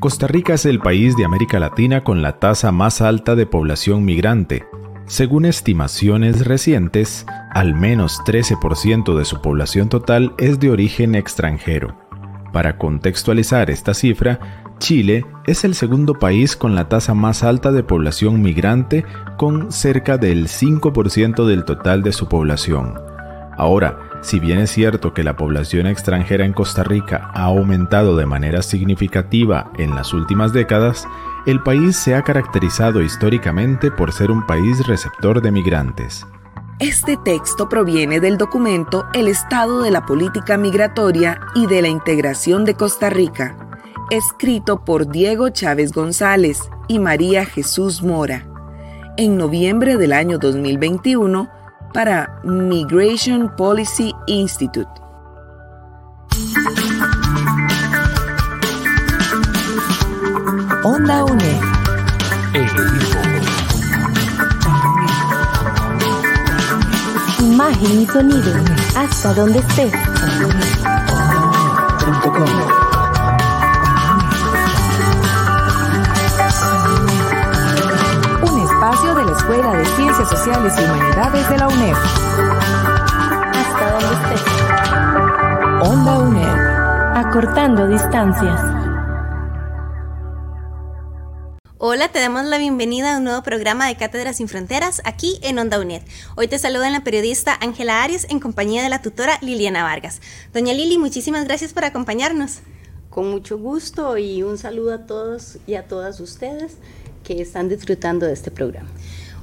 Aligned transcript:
Costa 0.00 0.26
Rica 0.26 0.54
es 0.54 0.66
el 0.66 0.80
país 0.80 1.16
de 1.16 1.24
América 1.24 1.60
Latina 1.60 2.02
con 2.02 2.20
la 2.20 2.40
tasa 2.40 2.72
más 2.72 3.00
alta 3.00 3.36
de 3.36 3.46
población 3.46 4.04
migrante. 4.04 4.66
Según 5.06 5.44
estimaciones 5.44 6.44
recientes, 6.44 7.26
al 7.52 7.76
menos 7.76 8.20
13% 8.26 9.16
de 9.16 9.24
su 9.24 9.40
población 9.40 9.88
total 9.88 10.34
es 10.38 10.58
de 10.58 10.70
origen 10.70 11.14
extranjero. 11.14 11.96
Para 12.52 12.76
contextualizar 12.76 13.70
esta 13.70 13.94
cifra, 13.94 14.63
Chile 14.78 15.24
es 15.46 15.64
el 15.64 15.74
segundo 15.74 16.14
país 16.14 16.56
con 16.56 16.74
la 16.74 16.88
tasa 16.88 17.14
más 17.14 17.42
alta 17.42 17.72
de 17.72 17.82
población 17.82 18.42
migrante 18.42 19.04
con 19.36 19.72
cerca 19.72 20.18
del 20.18 20.48
5% 20.48 21.46
del 21.46 21.64
total 21.64 22.02
de 22.02 22.12
su 22.12 22.28
población. 22.28 22.94
Ahora, 23.56 23.98
si 24.22 24.40
bien 24.40 24.58
es 24.58 24.70
cierto 24.70 25.14
que 25.14 25.22
la 25.22 25.36
población 25.36 25.86
extranjera 25.86 26.44
en 26.44 26.52
Costa 26.52 26.82
Rica 26.82 27.30
ha 27.34 27.44
aumentado 27.44 28.16
de 28.16 28.26
manera 28.26 28.62
significativa 28.62 29.70
en 29.76 29.94
las 29.94 30.12
últimas 30.12 30.52
décadas, 30.52 31.06
el 31.46 31.62
país 31.62 31.96
se 31.96 32.14
ha 32.14 32.22
caracterizado 32.22 33.02
históricamente 33.02 33.90
por 33.90 34.12
ser 34.12 34.30
un 34.30 34.46
país 34.46 34.86
receptor 34.86 35.40
de 35.40 35.52
migrantes. 35.52 36.26
Este 36.80 37.16
texto 37.16 37.68
proviene 37.68 38.18
del 38.18 38.36
documento 38.36 39.06
El 39.14 39.28
Estado 39.28 39.82
de 39.82 39.92
la 39.92 40.06
Política 40.06 40.56
Migratoria 40.56 41.38
y 41.54 41.66
de 41.66 41.82
la 41.82 41.88
Integración 41.88 42.64
de 42.64 42.74
Costa 42.74 43.10
Rica, 43.10 43.56
escrito 44.10 44.84
por 44.84 45.08
Diego 45.08 45.48
Chávez 45.50 45.92
González 45.92 46.58
y 46.88 46.98
María 46.98 47.44
Jesús 47.44 48.02
Mora. 48.02 48.46
En 49.16 49.36
noviembre 49.36 49.96
del 49.96 50.12
año 50.12 50.38
2021, 50.38 51.48
para 51.92 52.40
Migration 52.42 53.54
Policy 53.56 54.12
Institute. 54.26 54.90
Onda 60.82 61.24
UNE. 61.24 61.60
Imagen 67.40 68.02
y 68.02 68.06
sonido. 68.06 68.52
Hasta 68.96 69.32
donde 69.34 69.60
estés. 69.60 69.92
Escuela 79.36 79.76
de 79.76 79.84
Ciencias 79.84 80.28
Sociales 80.28 80.72
y 80.78 80.82
Humanidades 80.84 81.50
de 81.50 81.58
la 81.58 81.68
UNED. 81.68 81.94
Hasta 83.52 83.90
donde 83.90 84.14
estés. 84.14 84.42
Onda 85.88 86.18
UNED. 86.20 87.16
Acortando 87.16 87.88
distancias. 87.88 88.60
Hola, 91.78 92.08
te 92.08 92.20
damos 92.20 92.44
la 92.44 92.58
bienvenida 92.58 93.14
a 93.14 93.18
un 93.18 93.24
nuevo 93.24 93.42
programa 93.42 93.88
de 93.88 93.96
Cátedras 93.96 94.36
sin 94.36 94.48
Fronteras 94.48 95.02
aquí 95.04 95.38
en 95.42 95.58
Onda 95.58 95.80
UNED. 95.80 96.02
Hoy 96.36 96.46
te 96.46 96.58
saluda 96.58 96.88
la 96.90 97.02
periodista 97.02 97.58
Ángela 97.60 98.02
Arias 98.04 98.26
en 98.30 98.38
compañía 98.38 98.82
de 98.82 98.88
la 98.88 99.02
tutora 99.02 99.38
Liliana 99.42 99.82
Vargas. 99.82 100.20
Doña 100.52 100.72
Lili, 100.72 100.96
muchísimas 100.96 101.44
gracias 101.44 101.72
por 101.72 101.84
acompañarnos. 101.84 102.60
Con 103.10 103.30
mucho 103.30 103.58
gusto 103.58 104.16
y 104.16 104.42
un 104.44 104.58
saludo 104.58 104.94
a 104.94 105.06
todos 105.06 105.58
y 105.66 105.74
a 105.74 105.88
todas 105.88 106.20
ustedes 106.20 106.76
que 107.24 107.42
están 107.42 107.68
disfrutando 107.68 108.26
de 108.26 108.32
este 108.32 108.50
programa. 108.52 108.88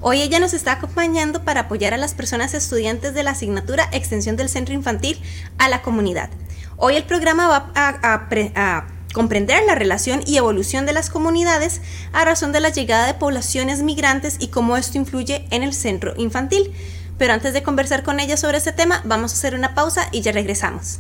Hoy 0.04 0.24
ella 0.24 0.40
nos 0.40 0.54
está 0.54 0.74
acompañando 0.74 1.44
para 1.44 1.62
apoyar 1.62 1.94
a 1.94 1.98
las 1.98 2.16
personas 2.16 2.56
estudiantes 2.56 3.14
de 3.14 3.22
la 3.22 3.32
asignatura 3.32 3.88
Extensión 3.92 4.36
del 4.36 4.50
Centro 4.50 4.74
Infantil 4.74 5.22
a 5.60 5.70
la 5.70 5.84
comunidad. 5.84 6.32
Hoy 6.78 6.96
el 6.96 7.04
programa 7.04 7.48
va 7.48 7.72
a, 7.76 8.88
comprender 9.14 9.64
la 9.68 9.76
relación 9.76 10.22
y 10.26 10.38
evolución 10.38 10.88
de 10.88 10.94
las 10.94 11.10
comunidades 11.10 11.82
a 12.14 12.26
razón 12.26 12.52
de 12.52 12.62
la 12.62 12.70
llegada 12.70 13.06
de 13.06 13.14
poblaciones 13.14 13.84
migrantes 13.84 14.38
y 14.40 14.48
cómo 14.48 14.78
esto 14.78 14.98
influye 14.98 15.46
en 15.52 15.62
el 15.62 15.74
centro 15.74 16.14
infantil. 16.18 16.72
Pero 17.20 17.34
antes 17.34 17.54
de 17.54 17.62
conversar 17.62 18.02
con 18.02 18.20
ella 18.20 18.38
sobre 18.38 18.58
este 18.58 18.72
tema, 18.72 19.02
vamos 19.04 19.34
a 19.34 19.36
hacer 19.36 19.54
una 19.54 19.76
pausa 19.76 20.08
y 20.12 20.22
ya 20.22 20.32
regresamos. 20.32 21.00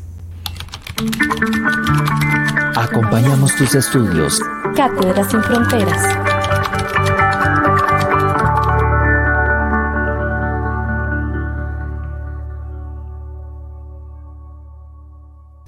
Acompañamos 2.76 3.56
tus 3.56 3.74
estudios. 3.74 4.40
Cátedras 4.76 5.31
sin 5.31 5.42
Fronteras. 5.42 6.41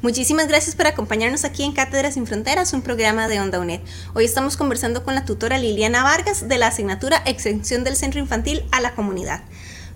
Muchísimas 0.04 0.50
gracias 0.50 0.76
por 0.76 0.86
acompañarnos 0.86 1.46
aquí 1.46 1.64
en 1.64 1.72
Cátedras 1.72 2.16
sin 2.16 2.28
Fronteras, 2.28 2.74
un 2.74 2.82
programa 2.82 3.30
de 3.30 3.40
Onda 3.40 3.62
UNED. 3.62 3.80
Hoy 4.14 4.26
estamos 4.26 4.58
conversando 4.58 5.02
con 5.02 5.16
la 5.16 5.24
tutora 5.24 5.58
Liliana 5.58 6.04
Vargas 6.04 6.50
de 6.50 6.58
la 6.58 6.68
asignatura 6.68 7.24
Extensión 7.26 7.86
del 7.86 7.96
Centro 7.96 8.20
Infantil 8.20 8.66
a 8.74 8.82
la 8.82 8.96
Comunidad. 8.96 9.44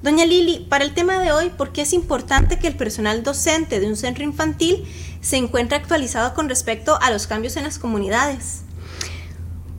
Doña 0.02 0.26
Lili, 0.26 0.66
para 0.70 0.86
el 0.86 0.94
tema 0.94 1.20
de 1.20 1.34
hoy, 1.34 1.50
¿por 1.50 1.74
qué 1.74 1.82
es 1.82 1.92
importante 1.92 2.58
que 2.58 2.68
el 2.68 2.78
personal 2.78 3.22
docente 3.22 3.82
de 3.82 3.88
un 3.88 3.98
centro 3.98 4.24
infantil 4.24 4.86
se 5.20 5.36
encuentre 5.36 5.76
actualizado 5.78 6.34
con 6.34 6.48
respecto 6.48 6.98
a 7.02 7.12
los 7.12 7.28
cambios 7.28 7.58
en 7.58 7.66
las 7.66 7.78
comunidades? 7.78 8.62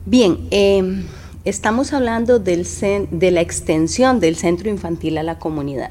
Bien, 0.05 0.47
em, 0.51 1.07
estamos 1.43 1.91
hablando 1.91 2.37
del 2.37 2.67
de 3.09 3.31
la 3.31 3.41
extensión 3.41 4.19
del 4.19 4.35
centro 4.35 4.69
infantil 4.69 5.17
a 5.17 5.23
la 5.23 5.39
comunidad. 5.39 5.89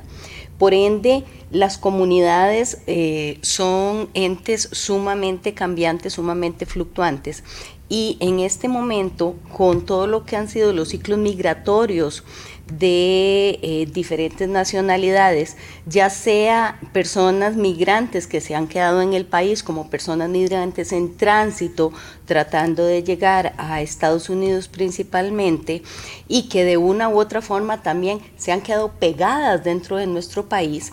Por 0.59 0.75
ende, 0.75 1.25
las 1.51 1.79
comunidades 1.79 2.79
eh, 2.87 3.39
son 3.43 4.09
entes 4.15 4.69
sumamente 4.73 5.55
cambiantes, 5.55 6.15
sumamente 6.15 6.67
fluctuantes. 6.67 7.45
Y 7.89 8.19
en 8.21 8.41
este 8.41 8.69
momento, 8.69 9.37
con 9.57 9.87
todo 9.87 10.07
lo 10.07 10.27
que 10.27 10.37
han 10.37 10.49
sido 10.49 10.73
los 10.73 10.89
ciclos 10.91 11.19
migratorios 11.19 12.25
de 12.73 13.59
eh, 13.63 13.89
diferentes 13.93 14.49
nacionalidades, 14.49 15.57
ya 15.87 16.11
sea 16.11 16.79
personas 16.93 17.57
migrantes 17.57 18.27
que 18.27 18.41
se 18.41 18.55
han 18.55 18.69
quedado 18.69 19.03
en 19.03 19.15
el 19.15 19.25
país 19.25 19.63
como 19.63 19.91
personas 19.91 20.29
migrantes 20.29 20.93
en 20.93 21.17
tránsito 21.17 21.93
tratando 22.27 22.85
de 22.85 23.03
llegar 23.03 23.55
a 23.57 23.81
Estados 23.81 24.29
Unidos 24.29 24.69
principalmente 24.69 25.83
y 26.29 26.49
que 26.49 26.65
de 26.65 26.77
una 26.77 27.09
u 27.09 27.19
otra 27.19 27.41
forma 27.43 27.83
también 27.83 28.21
se 28.37 28.53
han 28.53 28.61
quedado 28.61 28.93
pegadas 28.93 29.65
dentro 29.65 29.97
de 29.97 30.07
nuestro 30.07 30.49
país, 30.49 30.93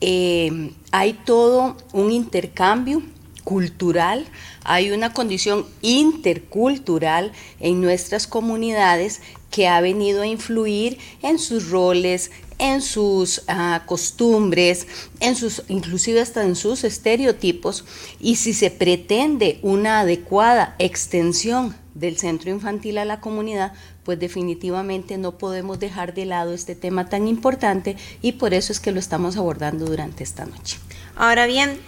eh, 0.00 0.72
hay 0.92 1.14
todo 1.14 1.76
un 1.92 2.12
intercambio 2.12 3.02
cultural, 3.46 4.26
hay 4.64 4.90
una 4.90 5.12
condición 5.12 5.66
intercultural 5.80 7.30
en 7.60 7.80
nuestras 7.80 8.26
comunidades 8.26 9.20
que 9.52 9.68
ha 9.68 9.80
venido 9.80 10.22
a 10.22 10.26
influir 10.26 10.98
en 11.22 11.38
sus 11.38 11.70
roles, 11.70 12.32
en 12.58 12.82
sus 12.82 13.42
ah, 13.46 13.84
costumbres, 13.86 14.88
en 15.20 15.36
sus, 15.36 15.62
inclusive 15.68 16.20
hasta 16.20 16.42
en 16.42 16.56
sus 16.56 16.82
estereotipos, 16.82 17.84
y 18.18 18.34
si 18.34 18.52
se 18.52 18.72
pretende 18.72 19.60
una 19.62 20.00
adecuada 20.00 20.74
extensión 20.80 21.76
del 21.94 22.18
centro 22.18 22.50
infantil 22.50 22.98
a 22.98 23.04
la 23.04 23.20
comunidad, 23.20 23.74
pues 24.02 24.18
definitivamente 24.18 25.18
no 25.18 25.38
podemos 25.38 25.78
dejar 25.78 26.14
de 26.14 26.26
lado 26.26 26.52
este 26.52 26.74
tema 26.74 27.08
tan 27.08 27.28
importante 27.28 27.96
y 28.22 28.32
por 28.32 28.54
eso 28.54 28.72
es 28.72 28.80
que 28.80 28.90
lo 28.90 28.98
estamos 28.98 29.36
abordando 29.36 29.86
durante 29.86 30.24
esta 30.24 30.46
noche. 30.46 30.78
Ahora 31.14 31.46
bien, 31.46 31.78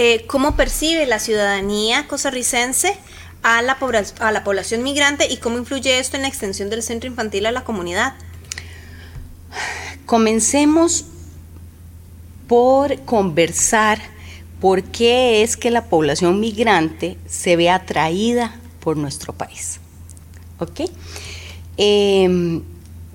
eh, 0.00 0.26
¿cómo 0.28 0.54
percibe 0.54 1.06
la 1.06 1.18
ciudadanía 1.18 2.06
costarricense 2.06 2.96
a 3.42 3.62
la, 3.62 3.80
población 3.80 4.84
migrante 4.84 5.26
y 5.28 5.38
cómo 5.38 5.58
influye 5.58 5.98
esto 5.98 6.14
en 6.14 6.22
la 6.22 6.28
extensión 6.28 6.70
del 6.70 6.84
centro 6.84 7.10
infantil 7.10 7.46
a 7.46 7.50
la 7.50 7.64
comunidad? 7.64 8.14
Comencemos 10.06 11.06
por 12.46 13.00
conversar 13.06 13.98
por 14.60 14.84
qué 14.84 15.42
es 15.42 15.56
que 15.56 15.72
la 15.72 15.86
población 15.86 16.38
migrante 16.38 17.18
se 17.26 17.56
ve 17.56 17.68
atraída 17.68 18.54
por 18.78 18.96
nuestro 18.96 19.32
país. 19.32 19.80
¿Ok? 20.60 20.82
Em, 21.76 22.62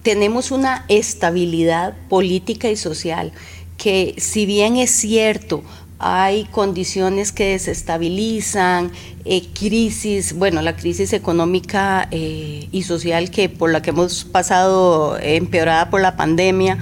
tenemos 0.02 0.52
una 0.52 0.84
estabilidad 0.90 1.96
política 2.10 2.70
y 2.70 2.76
social 2.76 3.32
que 3.78 4.16
si 4.18 4.46
bien 4.46 4.76
es 4.78 4.92
cierto, 4.92 5.64
hay 6.06 6.44
condiciones 6.46 7.32
que 7.32 7.52
desestabilizan, 7.52 8.92
eh, 9.24 9.48
crisis, 9.58 10.34
bueno, 10.34 10.62
la 10.62 10.76
crisis 10.76 11.14
económica 11.14 12.10
eh, 12.12 12.68
y 12.74 12.84
social 12.84 13.32
que 13.32 13.48
por 13.48 13.72
la 13.72 13.82
que 13.82 13.92
hemos 13.92 14.26
pasado 14.26 15.18
empeorada 15.18 15.90
por 15.90 16.02
la 16.02 16.18
pandemia, 16.18 16.78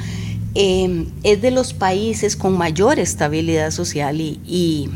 em, 0.55 1.05
es 1.21 1.39
de 1.39 1.51
los 1.51 1.73
países 1.73 2.35
con 2.35 2.57
mayor 2.57 2.97
estabilidad 2.97 3.69
social 3.69 4.19
y, 4.19 4.89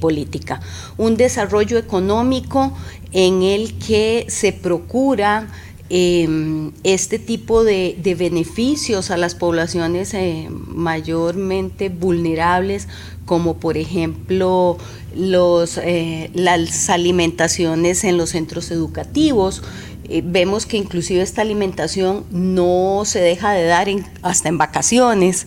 política. 0.00 0.60
Un 0.96 1.16
desarrollo 1.16 1.76
económico 1.76 2.72
en 3.12 3.42
el 3.42 3.74
que 3.74 4.24
se 4.28 4.52
procura 4.52 5.46
este 5.90 7.18
tipo 7.18 7.62
de, 7.62 8.16
beneficios 8.18 9.10
a 9.10 9.16
las 9.16 9.34
poblaciones 9.34 10.14
eh, 10.14 10.48
mayormente 10.50 11.90
vulnerables, 11.90 12.88
como 13.24 13.56
por 13.56 13.76
ejemplo 13.76 14.78
los, 15.16 15.78
eh, 15.78 16.30
las 16.34 16.90
alimentaciones 16.90 18.04
en 18.04 18.16
los 18.16 18.30
centros 18.30 18.70
educativos. 18.70 19.62
Eh, 20.08 20.22
vemos 20.24 20.66
que 20.66 20.76
inclusive 20.76 21.22
esta 21.22 21.42
alimentación 21.42 22.24
no 22.30 23.02
se 23.04 23.20
deja 23.20 23.52
de 23.52 23.64
dar 23.64 23.88
hasta 24.22 24.48
en 24.48 24.58
vacaciones. 24.58 25.46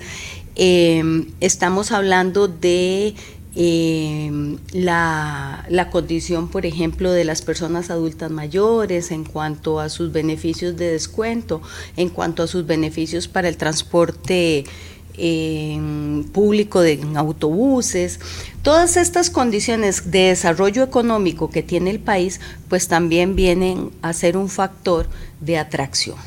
Em, 0.55 1.27
estamos 1.39 1.91
hablando 1.91 2.47
de 2.47 3.13
em, 3.53 4.57
la, 4.71 5.65
la, 5.69 5.89
condición, 5.91 6.47
por 6.47 6.65
ejemplo, 6.65 7.11
de 7.11 7.23
las 7.23 7.43
personas 7.43 7.91
adultas 7.91 8.31
mayores 8.31 9.11
en 9.11 9.23
cuanto 9.23 9.79
a 9.79 9.89
sus 9.89 10.11
beneficios 10.11 10.75
de 10.77 10.91
descuento, 10.91 11.61
en 11.95 12.09
cuanto 12.09 12.41
a 12.41 12.47
sus 12.47 12.65
beneficios 12.65 13.27
para 13.27 13.49
el 13.49 13.57
transporte 13.57 14.63
público 16.31 16.81
de 16.81 16.93
en 16.93 17.17
autobuses. 17.17 18.19
Todas 18.61 18.97
estas 18.97 19.29
condiciones 19.29 20.11
de 20.11 20.29
desarrollo 20.29 20.83
económico 20.83 21.49
que 21.49 21.63
tiene 21.63 21.89
el 21.89 21.99
país, 21.99 22.39
pues 22.69 22.87
también 22.87 23.35
vienen 23.35 23.91
a 24.01 24.13
ser 24.13 24.37
un 24.37 24.49
factor 24.49 25.07
de 25.41 25.57
atracción. 25.57 26.17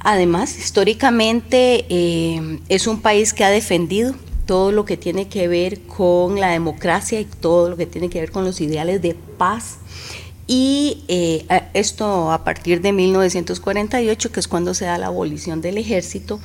Además, 0.00 0.56
históricamente 0.58 1.86
eh, 1.88 2.60
es 2.68 2.86
un 2.86 3.00
país 3.00 3.34
que 3.34 3.44
ha 3.44 3.50
defendido 3.50 4.14
todo 4.46 4.72
lo 4.72 4.84
que 4.84 4.96
tiene 4.96 5.28
que 5.28 5.48
ver 5.48 5.80
con 5.82 6.40
la 6.40 6.50
democracia 6.50 7.20
y 7.20 7.24
todo 7.24 7.68
lo 7.68 7.76
que 7.76 7.84
tiene 7.84 8.08
que 8.08 8.20
ver 8.20 8.30
con 8.30 8.44
los 8.44 8.60
ideales 8.60 9.02
de 9.02 9.14
paz. 9.14 9.78
Y 10.46 11.04
eh, 11.08 11.44
esto 11.74 12.32
a 12.32 12.44
partir 12.44 12.80
de 12.80 12.92
1948, 12.92 14.32
que 14.32 14.40
es 14.40 14.48
cuando 14.48 14.72
se 14.72 14.86
da 14.86 14.96
la 14.96 15.08
abolición 15.08 15.60
del 15.60 15.76
ejército, 15.76 16.40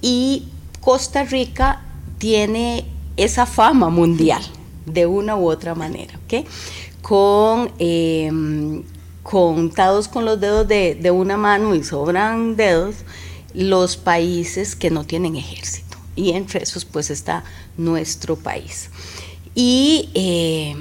y 0.00 0.48
Costa 0.82 1.22
Rica 1.22 1.80
tiene 2.18 2.84
esa 3.16 3.46
fama 3.46 3.88
mundial 3.88 4.42
de 4.84 5.06
una 5.06 5.36
u 5.36 5.48
otra 5.48 5.76
manera, 5.76 6.18
¿ok? 6.24 6.44
Con 7.00 7.70
em, 7.78 8.82
contados 9.22 10.08
con 10.08 10.24
los 10.24 10.40
dedos 10.40 10.66
de, 10.66 11.10
una 11.12 11.36
mano 11.36 11.76
y 11.76 11.84
sobran 11.84 12.56
dedos 12.56 12.96
los 13.54 13.96
países 13.96 14.74
que 14.74 14.90
no 14.90 15.04
tienen 15.04 15.36
ejército. 15.36 15.98
Y 16.16 16.30
entre 16.32 16.64
esos 16.64 16.84
pues 16.84 17.10
está 17.10 17.44
nuestro 17.76 18.34
país. 18.34 18.90
Y 19.54 20.10
eh, 20.14 20.74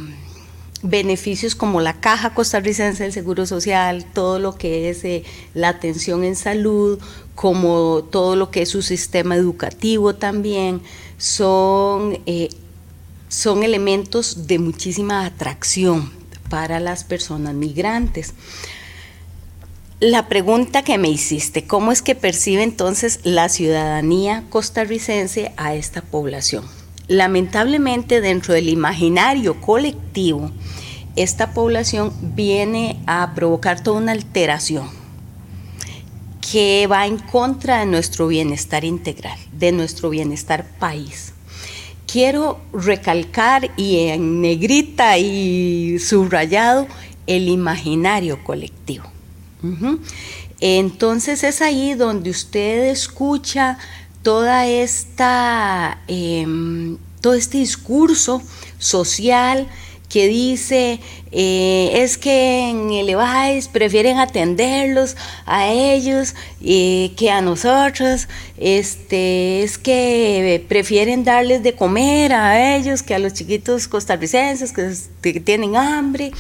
beneficios 0.84 1.56
como 1.56 1.82
la 1.82 2.00
caja 2.00 2.34
costarricense 2.34 3.04
del 3.04 3.14
Seguro 3.14 3.46
Social, 3.46 4.06
todo 4.06 4.40
lo 4.40 4.58
que 4.58 4.90
es 4.90 5.04
eh, 5.04 5.24
la 5.54 5.70
atención 5.70 6.24
en 6.24 6.36
salud, 6.36 7.00
como 7.36 8.04
todo 8.12 8.36
lo 8.36 8.52
que 8.52 8.64
es 8.64 8.70
su 8.70 8.82
sistema 8.82 9.36
educativo 9.36 10.16
también, 10.16 10.82
son, 11.18 12.20
eh, 12.26 12.50
son 13.30 13.64
elementos 13.64 14.48
de 14.48 14.60
muchísima 14.60 15.26
atracción 15.26 16.12
para 16.50 16.80
las 16.80 17.04
personas 17.04 17.54
migrantes. 17.54 18.34
La 20.00 20.28
pregunta 20.28 20.84
que 20.84 20.98
me 20.98 21.10
hiciste, 21.10 21.68
¿cómo 21.68 21.92
es 21.92 22.02
que 22.02 22.16
percibe 22.16 22.64
entonces 22.64 23.20
la 23.24 23.50
ciudadanía 23.50 24.46
costarricense 24.50 25.54
a 25.58 25.76
esta 25.76 26.02
población? 26.02 26.81
Lamentablemente 27.12 28.22
dentro 28.22 28.54
del 28.54 28.70
imaginario 28.70 29.60
colectivo, 29.60 30.52
esta 31.16 31.54
población 31.54 32.14
viene 32.22 33.02
a 33.06 33.34
provocar 33.36 33.84
toda 33.84 33.98
una 33.98 34.14
alteración 34.14 34.90
que 36.52 36.88
va 36.90 37.06
en 37.06 37.18
contra 37.18 37.80
de 37.80 37.86
nuestro 37.86 38.28
bienestar 38.28 38.86
integral, 38.86 39.38
de 39.52 39.72
nuestro 39.72 40.10
bienestar 40.10 40.66
país 40.80 41.34
quiero 42.12 42.60
recalcar 42.74 43.72
y 43.78 43.98
en 44.10 44.42
negrita 44.42 45.18
y 45.18 45.98
subrayado 46.00 46.88
el 47.26 47.48
imaginario 47.48 48.44
colectivo. 48.44 49.06
Entonces 50.60 51.44
es 51.44 51.62
ahí 51.62 51.94
donde 51.94 52.30
usted 52.30 52.90
escucha 52.90 53.78
toda 54.24 54.68
esta, 54.68 56.00
em, 56.08 56.98
todo 57.22 57.34
este 57.34 57.58
discurso 57.58 58.42
social 58.78 59.68
que 60.10 60.28
dice 60.28 61.00
eh, 61.32 61.92
es 61.94 62.18
que 62.18 62.70
en 62.70 62.92
el 62.92 63.08
EVAIS 63.08 63.70
prefieren 63.70 64.18
atenderlos 64.18 65.16
a 65.46 65.70
ellos 65.70 66.36
eh, 66.62 67.14
que 67.16 67.32
a 67.32 67.42
nosotros, 67.42 68.28
este, 68.58 69.64
es 69.64 69.78
que 69.78 70.66
prefieren 70.68 71.24
darles 71.24 71.64
de 71.64 71.76
comer 71.76 72.34
a 72.34 72.76
ellos 72.76 73.04
que 73.04 73.16
a 73.16 73.20
los 73.20 73.34
chiquitos 73.34 73.88
costarricenses 73.88 74.74
que, 75.22 75.40
tienen 75.40 75.78
hambre. 75.78 76.32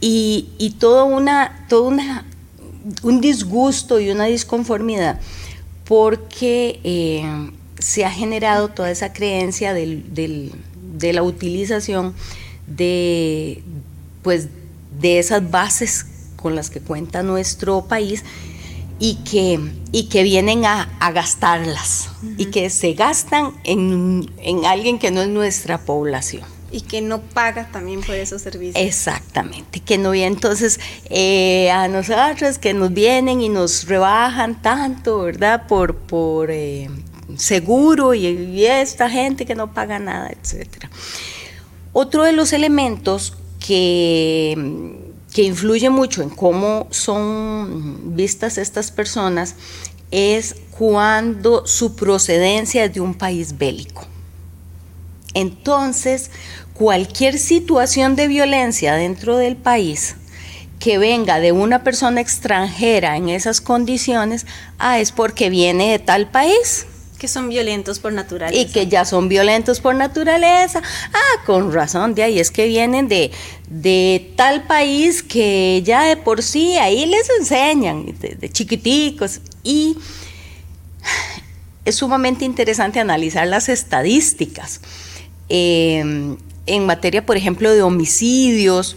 Y, 0.00 0.48
y 0.58 0.70
todo, 0.70 1.04
una, 1.04 1.66
todo 1.68 1.84
una, 1.84 2.26
un 3.02 3.20
disgusto 3.20 4.00
y 4.00 4.10
una 4.10 4.24
disconformidad 4.24 5.20
porque 5.92 6.80
eh, 6.84 7.50
se 7.78 8.06
ha 8.06 8.10
generado 8.10 8.68
toda 8.68 8.90
esa 8.90 9.12
creencia 9.12 9.74
de 9.74 11.12
la 11.12 11.22
utilización 11.22 12.14
de, 12.66 13.62
pues, 14.22 14.48
de 14.98 15.18
esas 15.18 15.50
bases 15.50 16.06
con 16.36 16.54
las 16.54 16.70
que 16.70 16.80
cuenta 16.80 17.22
nuestro 17.22 17.82
país 17.88 18.24
y 19.00 19.16
que, 19.16 19.60
y 19.92 20.08
que 20.08 20.22
vienen 20.22 20.64
a, 20.64 20.88
gastarlas 21.12 22.08
y 22.38 22.46
que 22.46 22.70
se 22.70 22.94
gastan 22.94 23.52
en, 23.62 24.30
alguien 24.64 24.98
que 24.98 25.10
no 25.10 25.20
es 25.20 25.28
nuestra 25.28 25.76
población. 25.76 26.44
Y 26.72 26.80
que 26.80 27.02
no 27.02 27.20
paga 27.20 27.68
también 27.70 28.00
por 28.00 28.14
esos 28.14 28.40
servicios. 28.42 28.82
Exactamente, 28.82 29.80
que 29.80 29.98
no 29.98 30.12
viene 30.12 30.34
entonces 30.34 30.80
eh, 31.10 31.70
a 31.70 31.86
nosotros 31.86 32.58
que 32.58 32.72
nos 32.72 32.92
vienen 32.92 33.42
y 33.42 33.50
nos 33.50 33.86
rebajan 33.86 34.62
tanto, 34.62 35.22
¿verdad? 35.22 35.66
Por, 35.66 35.96
por 35.96 36.50
eh, 36.50 36.88
seguro 37.36 38.14
y, 38.14 38.26
y, 38.26 38.64
esta 38.64 39.10
gente 39.10 39.44
que 39.44 39.54
no 39.54 39.72
paga 39.74 39.98
nada, 39.98 40.30
etcétera. 40.30 40.90
Otro 41.92 42.24
de 42.24 42.32
los 42.32 42.54
elementos 42.54 43.36
que, 43.58 44.96
que 45.32 45.42
influye 45.42 45.90
mucho 45.90 46.22
en 46.22 46.30
cómo 46.30 46.86
son 46.90 48.16
vistas 48.16 48.58
estas 48.58 48.90
personas 48.90 49.56
es 50.10 50.56
cuando 50.70 51.66
su 51.66 51.96
procedencia 51.96 52.84
es 52.84 52.94
de 52.94 53.00
un 53.00 53.14
país 53.14 53.56
bélico. 53.58 54.06
Entonces, 55.34 56.30
cualquier 56.74 57.38
situación 57.38 58.16
de 58.16 58.28
violencia 58.28 58.94
dentro 58.94 59.36
del 59.36 59.56
país 59.56 60.16
que 60.78 60.98
venga 60.98 61.38
de 61.38 61.52
una 61.52 61.84
persona 61.84 62.20
extranjera 62.20 63.16
en 63.16 63.28
esas 63.28 63.60
condiciones, 63.60 64.46
ah, 64.78 64.98
es 64.98 65.12
porque 65.12 65.48
viene 65.48 65.92
de 65.92 65.98
tal 66.00 66.28
país 66.28 66.86
que 67.22 67.28
son 67.28 67.48
violentos 67.48 68.00
por 68.00 68.12
naturaleza. 68.12 68.60
Y 68.60 68.66
que 68.66 68.88
ya 68.88 69.04
son 69.04 69.28
violentos 69.28 69.78
por 69.78 69.94
naturaleza. 69.94 70.82
Ah, 71.12 71.44
con 71.46 71.72
razón, 71.72 72.16
de 72.16 72.24
ahí 72.24 72.40
es 72.40 72.50
que 72.50 72.66
vienen 72.66 73.06
de, 73.06 73.30
de 73.70 74.32
tal 74.34 74.64
país 74.64 75.22
que 75.22 75.82
ya 75.84 76.02
de 76.02 76.16
por 76.16 76.42
sí 76.42 76.78
ahí 76.78 77.06
les 77.06 77.30
enseñan, 77.38 78.06
de, 78.18 78.50
chiquiticos. 78.50 79.40
Y 79.62 79.96
es 81.84 81.94
sumamente 81.94 82.44
interesante 82.44 82.98
analizar 82.98 83.46
las 83.46 83.68
estadísticas. 83.68 84.80
Em, 85.48 86.36
en 86.66 86.86
materia, 86.86 87.24
por 87.26 87.36
ejemplo, 87.36 87.70
de 87.72 87.82
homicidios, 87.82 88.96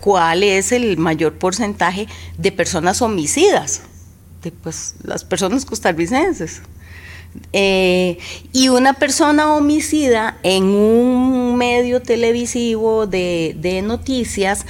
cuál 0.00 0.42
es 0.42 0.72
el 0.72 0.98
mayor 0.98 1.38
porcentaje 1.38 2.06
de 2.38 2.52
personas 2.52 3.02
homicidas 3.02 3.82
pues, 4.50 4.94
las 5.02 5.24
personas 5.24 5.64
costarricenses. 5.64 6.62
Eh, 7.52 8.18
y 8.52 8.68
una 8.68 8.94
persona 8.94 9.54
homicida 9.54 10.38
en 10.42 10.64
un 10.64 11.56
medio 11.56 12.00
televisivo 12.00 13.06
de, 13.06 13.82
noticias, 13.84 14.64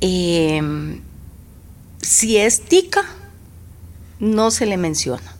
em, 0.00 1.00
si 2.00 2.36
es 2.36 2.60
tica, 2.60 3.04
no 4.20 4.50
se 4.50 4.66
le 4.66 4.76
menciona. 4.76 5.36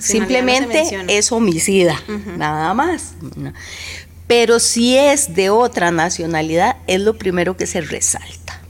Simplemente 0.00 0.84
es 1.08 1.30
homicida, 1.32 2.00
nada 2.36 2.74
más. 2.74 3.14
Pero 4.26 4.58
si 4.58 4.96
es 4.96 5.34
de 5.34 5.50
otra 5.50 5.90
nacionalidad, 5.90 6.76
es 6.86 7.00
lo 7.00 7.16
primero 7.16 7.56
que 7.56 7.66
se 7.66 7.80
resalta. 7.80 8.60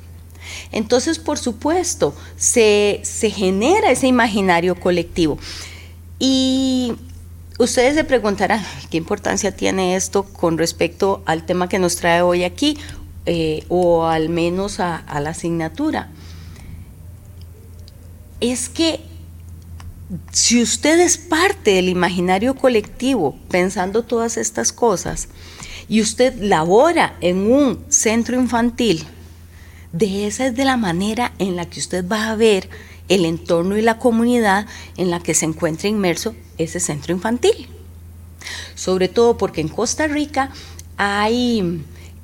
Entonces, 0.72 1.18
por 1.18 1.38
supuesto, 1.38 2.14
se, 2.36 3.00
genera 3.34 3.90
ese 3.90 4.06
imaginario 4.06 4.78
colectivo. 4.78 5.38
Y 6.18 6.92
ustedes 7.58 7.94
se 7.94 8.04
preguntarán, 8.04 8.62
¿qué 8.90 8.98
importancia 8.98 9.56
tiene 9.56 9.96
esto 9.96 10.24
con 10.24 10.58
respecto 10.58 11.22
al 11.24 11.46
tema 11.46 11.68
que 11.68 11.78
nos 11.78 11.96
trae 11.96 12.20
hoy 12.20 12.44
aquí, 12.44 12.76
eh, 13.24 13.64
o 13.68 14.06
al 14.06 14.28
menos 14.28 14.80
a, 14.80 15.02
la 15.20 15.30
asignatura? 15.30 16.10
es 18.40 18.68
que 18.68 19.00
si 20.30 20.62
usted 20.62 21.00
es 21.00 21.18
parte 21.18 21.72
del 21.72 21.88
imaginario 21.88 22.54
colectivo 22.54 23.36
pensando 23.50 24.04
todas 24.04 24.36
estas 24.36 24.72
cosas 24.72 25.28
y 25.88 26.00
usted 26.00 26.34
labora 26.40 27.16
en 27.20 27.50
un 27.50 27.84
centro 27.88 28.38
infantil, 28.38 29.04
de 29.92 30.26
esa 30.26 30.46
es 30.46 30.56
de 30.56 30.64
la 30.64 30.76
manera 30.76 31.32
en 31.38 31.56
la 31.56 31.66
que 31.66 31.80
usted 31.80 32.06
va 32.06 32.30
a 32.30 32.36
ver 32.36 32.68
el 33.08 33.24
entorno 33.24 33.76
y 33.76 33.82
la 33.82 33.98
comunidad 33.98 34.66
en 34.96 35.10
la 35.10 35.20
que 35.20 35.34
se 35.34 35.46
encuentra 35.46 35.88
inmerso 35.88 36.34
ese 36.58 36.80
centro 36.80 37.12
infantil. 37.12 37.68
Sobre 38.74 39.08
todo 39.08 39.38
porque 39.38 39.60
en 39.60 39.68
Costa 39.68 40.06
Rica 40.06 40.50
hay 40.96 41.82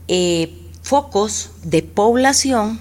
eh, 0.09 0.55
focos 0.83 1.51
de 1.62 1.83
población 1.83 2.79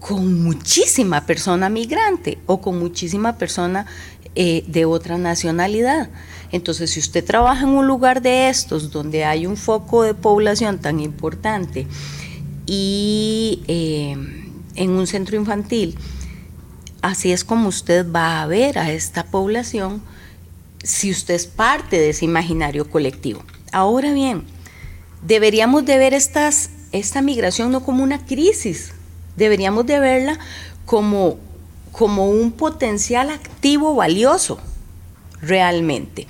con 0.00 0.42
muchísima 0.42 1.26
persona 1.26 1.68
migrante 1.68 2.38
o 2.46 2.60
con 2.60 2.78
muchísima 2.78 3.36
persona 3.36 3.86
eh, 4.34 4.64
de 4.66 4.84
otra 4.84 5.18
nacionalidad. 5.18 6.10
Entonces, 6.52 6.90
si 6.90 7.00
usted 7.00 7.24
trabaja 7.24 7.62
en 7.62 7.70
un 7.70 7.86
lugar 7.86 8.22
de 8.22 8.48
estos 8.48 8.90
donde 8.90 9.24
hay 9.24 9.46
un 9.46 9.56
foco 9.56 10.02
de 10.02 10.14
población 10.14 10.78
tan 10.78 11.00
importante 11.00 11.86
y 12.66 13.62
eh, 13.66 14.16
en 14.76 14.90
un 14.90 15.06
centro 15.06 15.36
infantil, 15.36 15.98
así 17.02 17.32
es 17.32 17.44
como 17.44 17.68
usted 17.68 18.10
va 18.10 18.42
a 18.42 18.46
ver 18.46 18.78
a 18.78 18.92
esta 18.92 19.24
población 19.24 20.02
si 20.82 21.10
usted 21.10 21.34
es 21.34 21.46
parte 21.46 21.98
de 21.98 22.10
ese 22.10 22.24
imaginario 22.24 22.88
colectivo. 22.88 23.42
Ahora 23.72 24.12
bien, 24.12 24.44
deberíamos 25.26 25.84
de 25.84 25.98
ver 25.98 26.14
esta 26.14 27.22
migración 27.22 27.72
no 27.72 27.84
como 27.84 28.02
una 28.04 28.24
crisis, 28.24 28.92
deberíamos 29.38 29.86
de 29.86 30.00
verla 30.00 30.38
como, 30.84 31.38
como 31.92 32.28
un 32.28 32.52
potencial 32.52 33.30
activo 33.30 33.94
valioso 33.94 34.58
realmente 35.40 36.26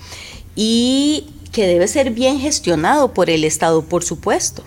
y 0.55 1.31
que 1.53 1.67
debe 1.67 1.89
ser 1.89 2.11
bien 2.11 2.39
gestionado 2.39 3.15
por 3.15 3.31
el 3.31 3.45
Estado, 3.45 3.83
por 3.83 4.05
supuesto, 4.05 4.63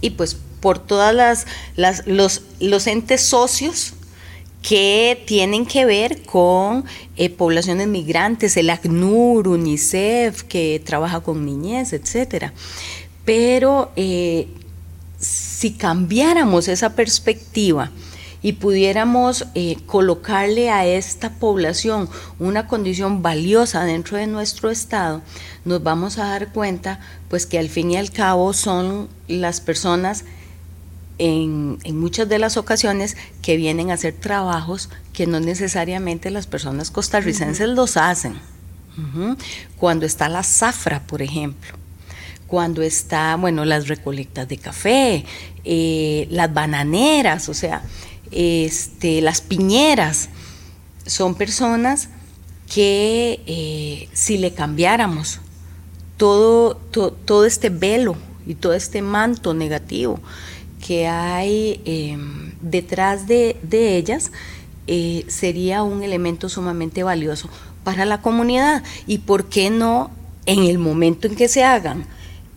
y 0.00 0.10
pues 0.10 0.36
por 0.60 0.78
todas 0.78 1.14
las, 1.14 2.06
los, 2.06 2.42
los 2.60 2.86
entes 2.86 3.22
socios 3.22 3.94
que 4.62 5.22
tienen 5.26 5.64
que 5.64 5.86
ver 5.86 6.22
con 6.22 6.84
eh, 7.16 7.30
poblaciones 7.30 7.86
migrantes, 7.88 8.56
el 8.56 8.68
ACNUR, 8.68 9.48
UNICEF, 9.48 10.42
que 10.42 10.82
trabaja 10.84 11.20
con 11.20 11.46
niñez, 11.46 11.94
etcétera. 11.94 12.52
Pero 13.24 13.90
eh, 13.96 14.48
si 15.20 15.72
cambiáramos 15.72 16.66
esa 16.68 16.94
perspectiva 16.96 17.90
y 18.42 18.54
pudiéramos 18.54 19.46
eh, 19.54 19.76
colocarle 19.86 20.70
a 20.70 20.86
esta 20.86 21.34
población 21.34 22.08
una 22.38 22.66
condición 22.66 23.22
valiosa 23.22 23.84
dentro 23.84 24.16
de 24.16 24.26
nuestro 24.26 24.70
estado, 24.70 25.20
nos 25.66 25.82
vamos 25.82 26.18
a 26.18 26.26
dar 26.26 26.52
cuenta 26.52 27.00
pues 27.28 27.44
que 27.44 27.58
al 27.58 27.68
fin 27.68 27.90
y 27.90 27.96
al 27.96 28.10
cabo 28.10 28.54
son 28.54 29.08
las 29.28 29.60
personas 29.60 30.24
en, 31.18 31.78
muchas 31.98 32.28
de 32.30 32.38
las 32.38 32.56
ocasiones 32.56 33.16
que 33.42 33.58
vienen 33.58 33.90
a 33.90 33.94
hacer 33.94 34.14
trabajos 34.14 34.88
que 35.12 35.26
no 35.26 35.38
necesariamente 35.38 36.30
las 36.30 36.46
personas 36.46 36.90
costarricenses 36.90 37.68
los 37.68 37.98
hacen. 37.98 38.40
Cuando 39.78 40.04
está 40.04 40.28
la 40.28 40.42
zafra, 40.42 41.00
por 41.06 41.22
ejemplo, 41.22 41.79
cuando 42.50 42.82
está, 42.82 43.36
bueno, 43.36 43.64
las 43.64 43.86
recolectas 43.86 44.48
de 44.48 44.58
café, 44.58 45.24
eh, 45.64 46.26
las 46.30 46.52
bananeras, 46.52 47.48
o 47.48 47.54
sea, 47.54 47.82
este, 48.32 49.22
las 49.22 49.40
piñeras, 49.40 50.30
son 51.06 51.36
personas 51.36 52.08
que 52.72 53.40
eh, 53.46 54.08
si 54.12 54.36
le 54.36 54.52
cambiáramos 54.52 55.40
todo, 56.16 56.74
todo 56.74 57.44
este 57.44 57.70
velo 57.70 58.16
y 58.46 58.56
todo 58.56 58.74
este 58.74 59.00
manto 59.00 59.54
negativo 59.54 60.20
que 60.84 61.06
hay 61.06 61.80
em, 61.84 62.52
detrás 62.60 63.28
de, 63.28 63.56
de 63.62 63.96
ellas, 63.96 64.32
eh, 64.88 65.24
sería 65.28 65.84
un 65.84 66.02
elemento 66.02 66.48
sumamente 66.48 67.04
valioso 67.04 67.48
para 67.84 68.04
la 68.04 68.22
comunidad. 68.22 68.82
¿Y 69.06 69.18
por 69.18 69.48
qué 69.48 69.70
no 69.70 70.10
en 70.46 70.64
el 70.64 70.78
momento 70.78 71.28
en 71.28 71.36
que 71.36 71.48
se 71.48 71.62
hagan 71.62 72.06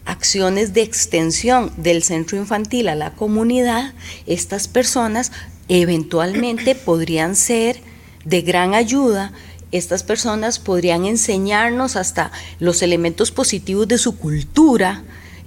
acciones 0.06 0.74
de 0.74 0.82
extensión 0.82 1.72
del 1.78 2.04
centro 2.04 2.38
infantil 2.38 2.88
a 2.88 2.96
la 2.96 3.12
comunidad, 3.12 3.94
estas 4.26 4.68
personas 4.68 5.32
eventualmente 5.70 6.76
podrían 6.86 7.36
ser 7.36 7.80
de 8.26 8.42
gran 8.42 8.74
ayuda, 8.74 9.34
estas 9.72 10.04
personas 10.04 10.60
podrían 10.60 11.06
enseñarnos 11.06 11.96
hasta 11.96 12.32
los 12.60 12.82
elementos 12.84 13.32
positivos 13.32 13.88
de 13.88 13.98
su 13.98 14.18
cultura, 14.18 15.04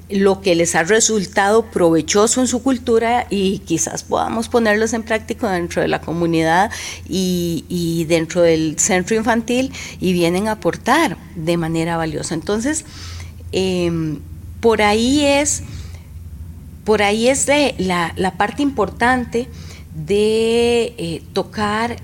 lo 0.08 0.40
que 0.40 0.54
les 0.54 0.74
ha 0.74 0.82
resultado 0.82 1.70
provechoso 1.70 2.40
en 2.40 2.46
su 2.46 2.62
cultura 2.62 3.26
y 3.30 3.60
quizás 3.60 4.04
podamos 4.04 4.48
ponerlos 4.48 4.92
en 4.92 5.02
práctica 5.02 5.50
dentro 5.52 5.82
de 5.82 5.88
la 5.88 6.00
comunidad 6.00 6.70
y, 7.08 8.04
dentro 8.08 8.42
del 8.42 8.78
centro 8.78 9.16
infantil 9.16 9.72
y 10.00 10.12
vienen 10.12 10.48
a 10.48 10.52
aportar 10.52 11.16
de 11.34 11.56
manera 11.56 11.96
valiosa. 11.96 12.34
Entonces, 12.34 12.84
em, 13.52 14.20
por 14.60 14.82
ahí 14.82 15.24
es, 15.24 15.62
por 16.84 17.02
ahí 17.02 17.28
es 17.28 17.46
la, 17.78 18.34
parte 18.36 18.62
importante 18.62 19.48
de 19.94 20.94
eh, 20.98 21.22
tocar 21.32 21.96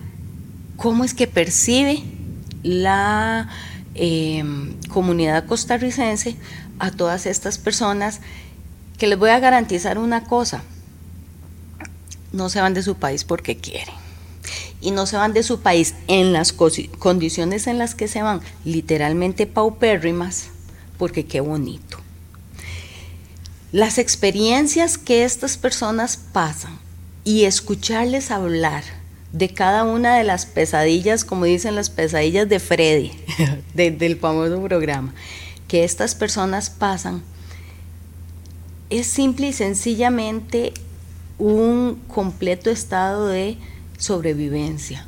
cómo 0.77 1.05
es 1.05 1.15
que 1.15 1.27
percibe 1.27 2.03
la 2.63 3.49
em, 3.95 4.75
comunidad 4.89 5.47
costarricense 5.47 6.37
a 6.79 6.91
todas 6.91 7.27
estas 7.27 7.59
personas 7.59 8.21
que 8.99 9.07
les 9.07 9.19
voy 9.19 9.31
a 9.31 9.39
garantizar 9.41 9.99
una 9.99 10.25
cosa, 10.25 10.63
no 12.33 12.49
se 12.49 12.61
van 12.61 12.75
de 12.75 12.83
su 12.83 12.97
país 12.97 13.25
porque 13.25 13.57
quieren. 13.57 13.95
Y 14.81 14.91
no 14.91 15.07
se 15.07 15.17
van 15.17 15.33
de 15.33 15.45
su 15.45 15.61
país 15.61 15.95
en 16.09 16.33
las 16.33 16.53
condiciones 16.53 17.69
en 17.69 17.79
las 17.79 17.95
que 17.95 18.09
se 18.09 18.23
van, 18.23 18.41
literalmente 18.65 19.47
paupérrimas, 19.47 20.49
porque 20.99 21.25
qué 21.25 21.41
bonito. 21.41 22.02
Las 23.73 23.97
experiencias 23.97 24.99
que 24.99 25.25
estas 25.25 25.57
personas 25.57 26.19
pasan 26.19 26.79
y 27.25 27.45
escucharles 27.45 28.31
hablar 28.31 28.85
de 29.33 29.49
cada 29.49 29.85
una 29.85 30.17
de 30.17 30.25
las 30.25 30.45
pesadillas, 30.45 31.25
como 31.25 31.47
dicen 31.47 31.75
las 31.75 31.89
pesadillas 31.89 32.49
de 32.49 32.61
Freddy, 32.61 33.13
del 33.75 34.17
famoso 34.19 34.63
programa, 34.63 35.15
que 35.69 35.85
estas 35.85 36.15
personas 36.15 36.69
pasan, 36.69 37.23
es 38.91 39.07
simple 39.07 39.49
y 39.49 39.53
sencillamente 39.55 40.75
un 41.39 41.99
completo 42.09 42.69
estado 42.69 43.29
de 43.29 43.57
sobrevivencia. 43.97 45.07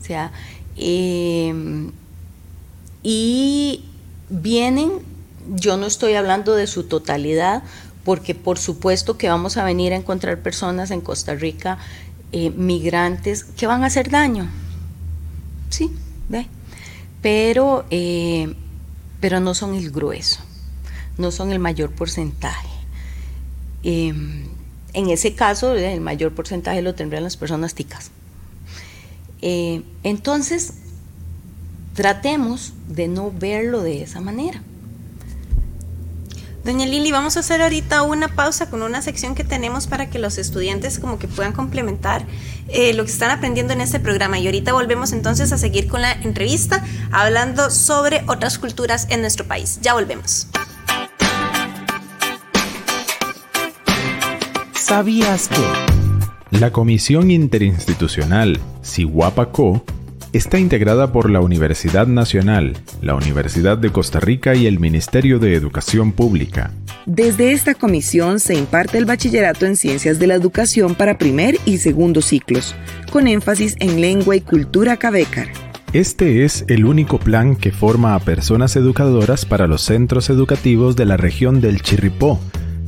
O 0.00 0.04
sea, 0.04 0.32
em, 0.76 1.92
y 3.02 3.84
vienen, 4.30 4.90
yo 5.50 5.76
no 5.76 5.86
estoy 5.86 6.14
hablando 6.14 6.54
de 6.54 6.66
su 6.66 6.84
totalidad, 6.84 7.62
porque 8.04 8.34
por 8.34 8.58
supuesto 8.58 9.18
que 9.18 9.28
vamos 9.28 9.56
a 9.56 9.64
venir 9.64 9.92
a 9.92 9.96
encontrar 9.96 10.40
personas 10.40 10.90
en 10.90 11.00
Costa 11.00 11.34
Rica, 11.34 11.78
eh, 12.32 12.50
migrantes, 12.50 13.44
que 13.44 13.66
van 13.66 13.82
a 13.82 13.86
hacer 13.86 14.10
daño. 14.10 14.48
Sí, 15.68 15.90
ve. 16.28 16.46
Pero, 17.22 17.84
eh, 17.90 18.54
pero 19.20 19.40
no 19.40 19.54
son 19.54 19.74
el 19.74 19.90
grueso, 19.90 20.40
no 21.18 21.30
son 21.30 21.52
el 21.52 21.58
mayor 21.58 21.90
porcentaje. 21.90 22.68
Em, 23.82 24.44
en 24.92 25.10
ese 25.10 25.34
caso, 25.34 25.74
el 25.74 26.00
mayor 26.00 26.32
porcentaje 26.34 26.82
lo 26.82 26.94
tendrían 26.94 27.24
las 27.24 27.36
personas 27.36 27.74
ticas. 27.74 28.10
Eh, 29.42 29.82
entonces, 30.02 30.74
tratemos 31.94 32.72
de 32.88 33.08
no 33.08 33.30
verlo 33.30 33.82
de 33.82 34.02
esa 34.02 34.20
manera. 34.20 34.62
Doña 36.64 36.84
Lili, 36.84 37.10
vamos 37.10 37.38
a 37.38 37.40
hacer 37.40 37.62
ahorita 37.62 38.02
una 38.02 38.28
pausa 38.28 38.68
con 38.68 38.82
una 38.82 39.00
sección 39.00 39.34
que 39.34 39.44
tenemos 39.44 39.86
para 39.86 40.10
que 40.10 40.18
los 40.18 40.36
estudiantes 40.36 40.98
como 40.98 41.18
que 41.18 41.26
puedan 41.26 41.52
complementar 41.52 42.26
eh, 42.68 42.92
lo 42.92 43.04
que 43.04 43.10
están 43.10 43.30
aprendiendo 43.30 43.72
en 43.72 43.80
este 43.80 43.98
programa. 43.98 44.38
Y 44.38 44.46
ahorita 44.46 44.74
volvemos 44.74 45.12
entonces 45.12 45.52
a 45.52 45.58
seguir 45.58 45.88
con 45.88 46.02
la 46.02 46.12
entrevista 46.12 46.84
hablando 47.12 47.70
sobre 47.70 48.24
otras 48.26 48.58
culturas 48.58 49.06
en 49.08 49.22
nuestro 49.22 49.46
país. 49.46 49.78
Ya 49.80 49.94
volvemos. 49.94 50.48
¿Sabías 54.74 55.48
que? 55.48 56.58
La 56.58 56.72
Comisión 56.72 57.30
Interinstitucional 57.30 58.60
CIWAPACO 58.84 59.84
Está 60.32 60.60
integrada 60.60 61.12
por 61.12 61.28
la 61.28 61.40
Universidad 61.40 62.06
Nacional, 62.06 62.76
la 63.02 63.16
Universidad 63.16 63.76
de 63.76 63.90
Costa 63.90 64.20
Rica 64.20 64.54
y 64.54 64.66
el 64.66 64.78
Ministerio 64.78 65.40
de 65.40 65.54
Educación 65.54 66.12
Pública. 66.12 66.70
Desde 67.04 67.50
esta 67.50 67.74
comisión 67.74 68.38
se 68.38 68.54
imparte 68.54 68.98
el 68.98 69.06
bachillerato 69.06 69.66
en 69.66 69.74
ciencias 69.74 70.20
de 70.20 70.28
la 70.28 70.34
educación 70.34 70.94
para 70.94 71.18
primer 71.18 71.56
y 71.64 71.78
segundo 71.78 72.22
ciclos, 72.22 72.76
con 73.10 73.26
énfasis 73.26 73.74
en 73.80 74.00
lengua 74.00 74.36
y 74.36 74.40
cultura 74.40 74.98
cabecar. 74.98 75.48
Este 75.92 76.44
es 76.44 76.64
el 76.68 76.84
único 76.84 77.18
plan 77.18 77.56
que 77.56 77.72
forma 77.72 78.14
a 78.14 78.20
personas 78.20 78.76
educadoras 78.76 79.44
para 79.44 79.66
los 79.66 79.82
centros 79.82 80.30
educativos 80.30 80.94
de 80.94 81.06
la 81.06 81.16
región 81.16 81.60
del 81.60 81.82
Chirripó, 81.82 82.38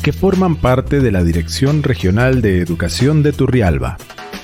que 0.01 0.13
forman 0.13 0.55
parte 0.55 1.01
de 1.01 1.11
la 1.11 1.25
Dirección 1.25 1.83
Regional 1.83 2.41
de 2.41 2.61
Educación 2.61 3.25
de 3.25 3.33
Turrialba. 3.33 3.99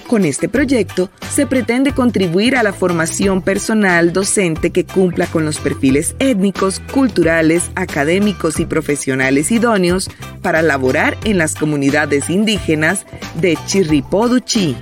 Con 0.08 0.24
este 0.24 0.48
proyecto 0.48 1.10
se 1.28 1.46
pretende 1.46 1.92
contribuir 1.92 2.56
a 2.56 2.62
la 2.62 2.72
formación 2.72 3.42
personal 3.42 4.14
docente 4.14 4.70
que 4.70 4.86
cumpla 4.86 5.26
con 5.26 5.44
los 5.44 5.58
perfiles 5.58 6.16
étnicos, 6.18 6.80
culturales, 6.94 7.70
académicos 7.74 8.58
y 8.58 8.64
profesionales 8.64 9.52
idóneos 9.52 10.08
para 10.40 10.62
laborar 10.62 11.18
en 11.24 11.36
las 11.36 11.54
comunidades 11.54 12.30
indígenas 12.30 13.04
de 13.38 13.58
Chirripó-Duchí. 13.66 14.76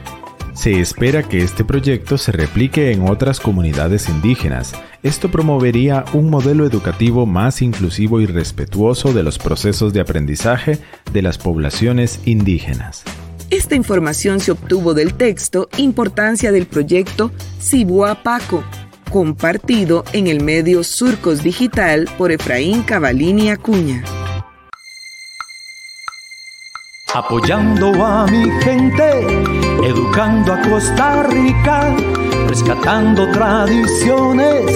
Se 0.54 0.80
espera 0.80 1.24
que 1.24 1.38
este 1.38 1.64
proyecto 1.64 2.18
se 2.18 2.30
replique 2.30 2.92
en 2.92 3.08
otras 3.08 3.40
comunidades 3.40 4.08
indígenas. 4.08 4.74
Esto 5.02 5.28
promovería 5.28 6.04
un 6.12 6.30
modelo 6.30 6.64
educativo 6.64 7.26
más 7.26 7.62
inclusivo 7.62 8.20
y 8.20 8.26
respetuoso 8.26 9.12
de 9.12 9.24
los 9.24 9.38
procesos 9.38 9.92
de 9.92 10.00
aprendizaje 10.00 10.78
de 11.12 11.22
las 11.22 11.36
poblaciones 11.36 12.20
indígenas. 12.26 13.02
Esta 13.50 13.76
información 13.76 14.40
se 14.40 14.50
obtuvo 14.50 14.92
del 14.92 15.14
texto 15.14 15.68
Importancia 15.76 16.50
del 16.50 16.66
proyecto 16.66 17.30
Cibua 17.60 18.24
Paco, 18.24 18.64
compartido 19.12 20.04
en 20.12 20.26
el 20.26 20.42
medio 20.42 20.82
Surcos 20.82 21.44
Digital 21.44 22.08
por 22.18 22.32
Efraín 22.32 22.82
Cavalini 22.82 23.50
Acuña. 23.50 24.02
Apoyando 27.14 28.04
a 28.04 28.26
mi 28.26 28.50
gente, 28.62 29.20
educando 29.84 30.52
a 30.52 30.60
Costa 30.62 31.22
Rica, 31.22 31.94
rescatando 32.48 33.30
tradiciones, 33.30 34.72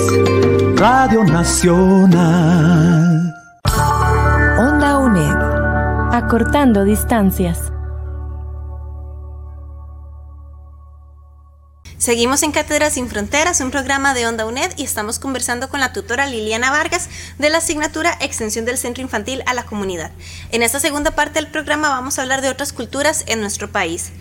Radio 0.77 1.25
Nacional. 1.25 2.15
Onda 4.59 4.99
UNED. 4.99 5.37
Acortando 6.13 6.85
distancias. 6.85 7.73
Seguimos 12.01 12.43
en 12.43 12.51
Cátedra 12.51 12.89
Sin 12.89 13.11
Fronteras, 13.11 13.61
un 13.61 13.71
programa 13.71 14.15
de 14.15 14.27
Onda 14.27 14.47
UNED 14.47 14.73
y 14.79 14.85
estamos 14.85 15.19
conversando 15.19 15.69
con 15.69 15.81
la 15.81 15.93
tutora 15.93 16.27
Liliana 16.27 16.71
Vargas 16.71 17.11
de 17.39 17.51
la 17.51 17.59
asignatura 17.59 18.17
Extensión 18.23 18.65
del 18.65 18.79
Centro 18.79 19.03
Infantil 19.03 19.43
a 19.45 19.53
la 19.53 19.67
Comunidad. 19.67 20.11
En 20.51 20.63
esta 20.63 20.81
segunda 20.81 21.11
parte 21.11 21.35
del 21.35 21.49
programa 21.49 21.91
vamos 21.91 22.19
a 22.19 22.23
hablar 22.23 22.41
de 22.41 22.49
otras 22.49 22.73
culturas 22.73 23.25
en 23.27 23.43
nuestro 23.43 23.71
país. 23.71 24.13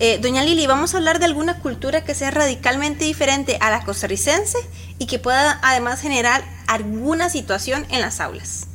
Eh, 0.00 0.18
doña 0.20 0.42
Lili, 0.42 0.66
vamos 0.66 0.92
a 0.92 0.96
hablar 0.96 1.20
de 1.20 1.26
alguna 1.26 1.60
cultura 1.60 2.02
que 2.02 2.16
sea 2.16 2.32
radicalmente 2.32 3.04
diferente 3.04 3.58
a 3.60 3.70
la 3.70 3.84
costarricense 3.84 4.58
y 4.98 5.06
que 5.06 5.20
pueda 5.20 5.60
además 5.62 6.00
generar 6.00 6.42
alguna 6.66 7.30
situación 7.30 7.86
en 7.90 8.00
las 8.00 8.18
aulas. 8.18 8.66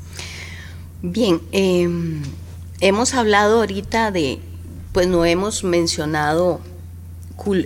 Bien, 1.02 1.42
eh, 1.52 1.90
hemos 2.80 3.16
hablado 3.16 3.58
ahorita 3.58 4.12
de, 4.12 4.40
pues 4.94 5.08
no 5.10 5.26
hemos 5.26 5.66
mencionado 5.66 6.62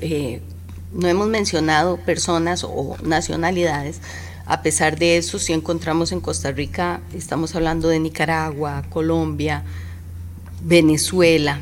eh, 0.01 0.41
no 0.93 1.07
hemos 1.07 1.27
mencionado 1.27 1.97
personas 1.97 2.63
o 2.63 2.97
nacionalidades. 3.03 4.01
A 4.45 4.61
pesar 4.63 4.97
de 4.97 5.17
eso, 5.17 5.37
si 5.37 5.53
encontramos 5.53 6.11
en 6.11 6.21
Costa 6.21 6.51
Rica, 6.51 7.01
estamos 7.13 7.55
hablando 7.55 7.87
de 7.89 7.99
Nicaragua, 7.99 8.83
Colombia, 8.89 9.63
Venezuela, 10.63 11.59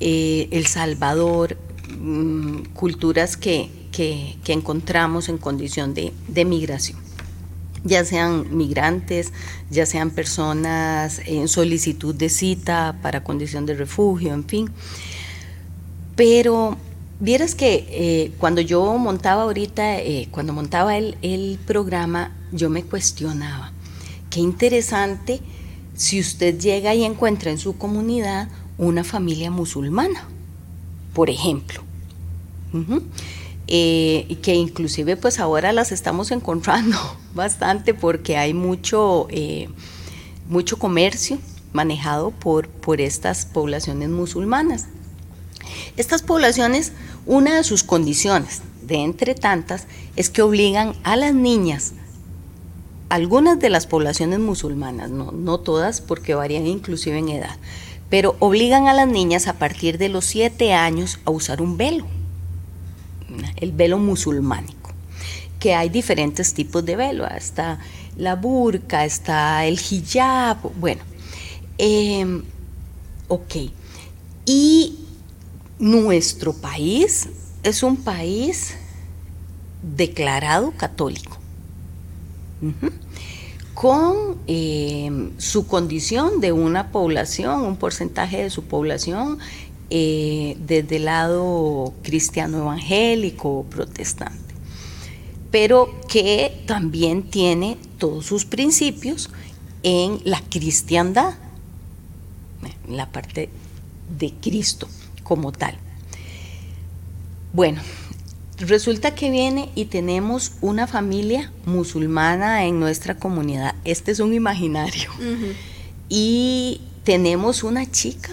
eh, 0.00 0.48
El 0.50 0.66
Salvador, 0.66 1.56
mm, 1.96 2.62
culturas 2.74 3.36
que, 3.36 3.70
que, 3.92 4.36
encontramos 4.48 5.28
en 5.28 5.38
condición 5.38 5.94
de, 5.94 6.12
de 6.26 6.44
migración 6.44 7.04
ya 7.84 8.02
sean 8.04 8.56
migrantes, 8.56 9.30
ya 9.70 9.84
sean 9.84 10.10
personas 10.10 11.20
en 11.26 11.48
solicitud 11.48 12.14
de 12.14 12.30
cita 12.30 12.96
para 13.02 13.22
condición 13.22 13.66
de 13.66 13.74
refugio, 13.74 14.32
en 14.32 14.44
fin. 14.44 14.70
Pero 16.16 16.78
Vieras 17.20 17.54
que 17.54 17.86
eh, 17.90 18.32
cuando 18.38 18.60
yo 18.60 18.98
montaba 18.98 19.42
ahorita, 19.42 19.98
eh, 20.00 20.28
cuando 20.32 20.52
montaba 20.52 20.96
el, 20.96 21.16
el 21.22 21.60
programa, 21.64 22.32
yo 22.50 22.70
me 22.70 22.82
cuestionaba, 22.82 23.72
qué 24.30 24.40
interesante 24.40 25.40
si 25.94 26.18
usted 26.18 26.58
llega 26.58 26.92
y 26.94 27.04
encuentra 27.04 27.52
en 27.52 27.58
su 27.58 27.78
comunidad 27.78 28.48
una 28.78 29.04
familia 29.04 29.50
musulmana, 29.50 30.26
por 31.12 31.30
ejemplo. 31.30 31.82
Eh, 33.68 34.36
que 34.42 34.54
inclusive 34.54 35.16
pues 35.16 35.38
ahora 35.38 35.72
las 35.72 35.92
estamos 35.92 36.32
encontrando 36.32 36.98
bastante 37.34 37.94
porque 37.94 38.36
hay 38.36 38.52
mucho, 38.52 39.28
mucho 40.48 40.78
comercio 40.80 41.38
manejado 41.72 42.32
por, 42.32 42.68
por 42.68 43.00
estas 43.00 43.46
poblaciones 43.46 44.08
musulmanas. 44.08 44.88
Estas 45.96 46.22
poblaciones, 46.22 46.92
una 47.26 47.56
de 47.56 47.64
sus 47.64 47.82
condiciones, 47.82 48.62
de 48.82 48.96
entre 48.96 49.34
tantas, 49.34 49.86
es 50.16 50.30
que 50.30 50.42
obligan 50.42 50.94
a 51.02 51.16
las 51.16 51.34
niñas, 51.34 51.92
algunas 53.08 53.58
de 53.58 53.70
las 53.70 53.86
poblaciones 53.86 54.38
musulmanas, 54.40 55.10
no, 55.10 55.32
no 55.32 55.58
todas 55.58 56.00
porque 56.00 56.34
varían 56.34 56.66
inclusive 56.66 57.18
en 57.18 57.28
edad, 57.28 57.56
pero 58.10 58.36
obligan 58.38 58.88
a 58.88 58.94
las 58.94 59.08
niñas 59.08 59.46
a 59.46 59.54
partir 59.54 59.98
de 59.98 60.08
los 60.08 60.24
siete 60.24 60.72
años 60.72 61.18
a 61.24 61.30
usar 61.30 61.62
un 61.62 61.76
velo, 61.76 62.06
el 63.56 63.72
velo 63.72 63.98
musulmánico, 63.98 64.90
que 65.58 65.74
hay 65.74 65.88
diferentes 65.88 66.54
tipos 66.54 66.84
de 66.84 66.96
velo, 66.96 67.26
está 67.26 67.78
la 68.16 68.36
burka, 68.36 69.04
está 69.04 69.64
el 69.66 69.78
hijab, 69.78 70.58
bueno, 70.78 71.02
eh, 71.78 72.42
ok. 73.28 73.54
Y 74.46 75.03
nuestro 75.78 76.52
país 76.52 77.28
es 77.62 77.82
un 77.82 77.96
país 77.96 78.74
declarado 79.82 80.72
católico, 80.72 81.38
con 83.74 84.36
eh, 84.46 85.30
su 85.38 85.66
condición 85.66 86.40
de 86.40 86.52
una 86.52 86.90
población, 86.90 87.62
un 87.62 87.76
porcentaje 87.76 88.42
de 88.42 88.50
su 88.50 88.64
población 88.64 89.38
eh, 89.90 90.56
desde 90.66 90.96
el 90.96 91.06
lado 91.06 91.92
cristiano 92.02 92.58
evangélico 92.58 93.66
protestante, 93.68 94.54
pero 95.50 96.00
que 96.08 96.62
también 96.66 97.24
tiene 97.24 97.76
todos 97.98 98.24
sus 98.24 98.44
principios 98.44 99.30
en 99.82 100.20
la 100.24 100.40
cristiandad, 100.48 101.34
en 102.86 102.96
la 102.96 103.10
parte 103.10 103.50
de 104.18 104.32
Cristo 104.40 104.88
como 105.24 105.50
tal. 105.50 105.76
Bueno, 107.52 107.82
resulta 108.58 109.14
que 109.14 109.30
viene 109.30 109.70
y 109.74 109.86
tenemos 109.86 110.52
una 110.60 110.86
familia 110.86 111.52
musulmana 111.66 112.64
en 112.64 112.78
nuestra 112.78 113.16
comunidad. 113.16 113.74
Este 113.84 114.12
es 114.12 114.20
un 114.20 114.34
imaginario. 114.34 115.10
Y 116.08 116.82
tenemos 117.02 117.64
una 117.64 117.90
chica 117.90 118.30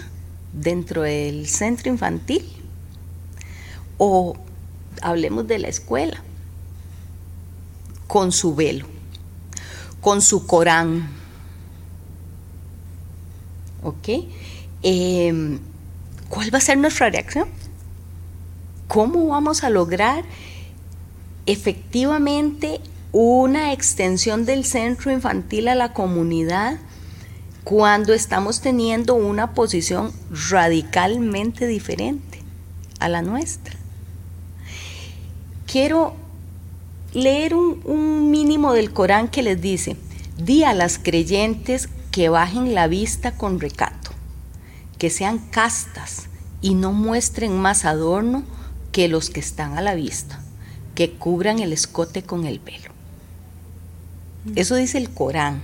dentro 0.52 1.02
del 1.02 1.48
centro 1.48 1.88
infantil. 1.90 2.44
O 3.98 4.36
hablemos 5.00 5.46
de 5.46 5.58
la 5.58 5.68
escuela, 5.68 6.22
con 8.08 8.32
su 8.32 8.54
velo, 8.54 8.86
con 10.00 10.20
su 10.20 10.46
Corán. 10.46 11.08
¿Ok? 13.84 14.08
Eh, 14.82 15.58
¿cuál 16.32 16.52
va 16.52 16.56
a 16.56 16.62
ser 16.62 16.78
nuestra 16.78 17.10
reacción? 17.10 17.46
¿Cómo 18.88 19.26
vamos 19.26 19.64
a 19.64 19.68
lograr 19.68 20.24
efectivamente 21.44 22.80
una 23.12 23.74
extensión 23.74 24.46
del 24.46 24.64
centro 24.64 25.12
infantil 25.12 25.68
a 25.68 25.74
la 25.74 25.92
comunidad 25.92 26.78
cuando 27.64 28.14
estamos 28.14 28.62
teniendo 28.62 29.12
una 29.12 29.52
posición 29.52 30.10
radicalmente 30.50 31.66
diferente 31.66 32.38
a 32.98 33.10
la 33.10 33.20
nuestra? 33.20 33.76
Quiero 35.70 36.14
leer 37.12 37.52
un, 37.54 38.30
mínimo 38.30 38.72
del 38.72 38.94
Corán 38.94 39.28
que 39.28 39.42
les 39.42 39.60
dice, 39.60 39.98
di 40.38 40.64
a 40.64 40.72
las 40.72 40.98
creyentes 40.98 41.90
que 42.10 42.30
bajen 42.30 42.74
la 42.74 42.86
vista 42.86 43.32
con 43.32 43.60
recato 43.60 44.01
que 45.02 45.10
sean 45.10 45.38
castas 45.38 46.28
y 46.60 46.74
no 46.74 46.92
muestren 46.92 47.58
más 47.58 47.84
adorno 47.84 48.44
que 48.92 49.08
los 49.08 49.30
que 49.30 49.40
están 49.40 49.76
a 49.76 49.80
la 49.80 49.96
vista, 49.96 50.40
que 50.94 51.10
cubran 51.10 51.58
el 51.58 51.72
escote 51.72 52.22
con 52.22 52.46
el 52.46 52.60
pelo. 52.60 52.92
Eso 54.54 54.76
dice 54.76 54.98
el 54.98 55.10
Corán. 55.10 55.60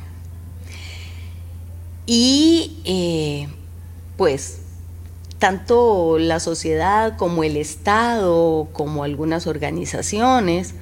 Y 2.05 2.79
eh, 2.85 3.46
pues 4.16 4.59
tanto 5.38 6.18
la 6.18 6.40
sociedad 6.40 7.16
como 7.16 7.44
el 7.44 7.57
Estado, 7.57 8.66
como 8.72 9.05
algunas 9.05 9.46
organizaciones, 9.46 10.74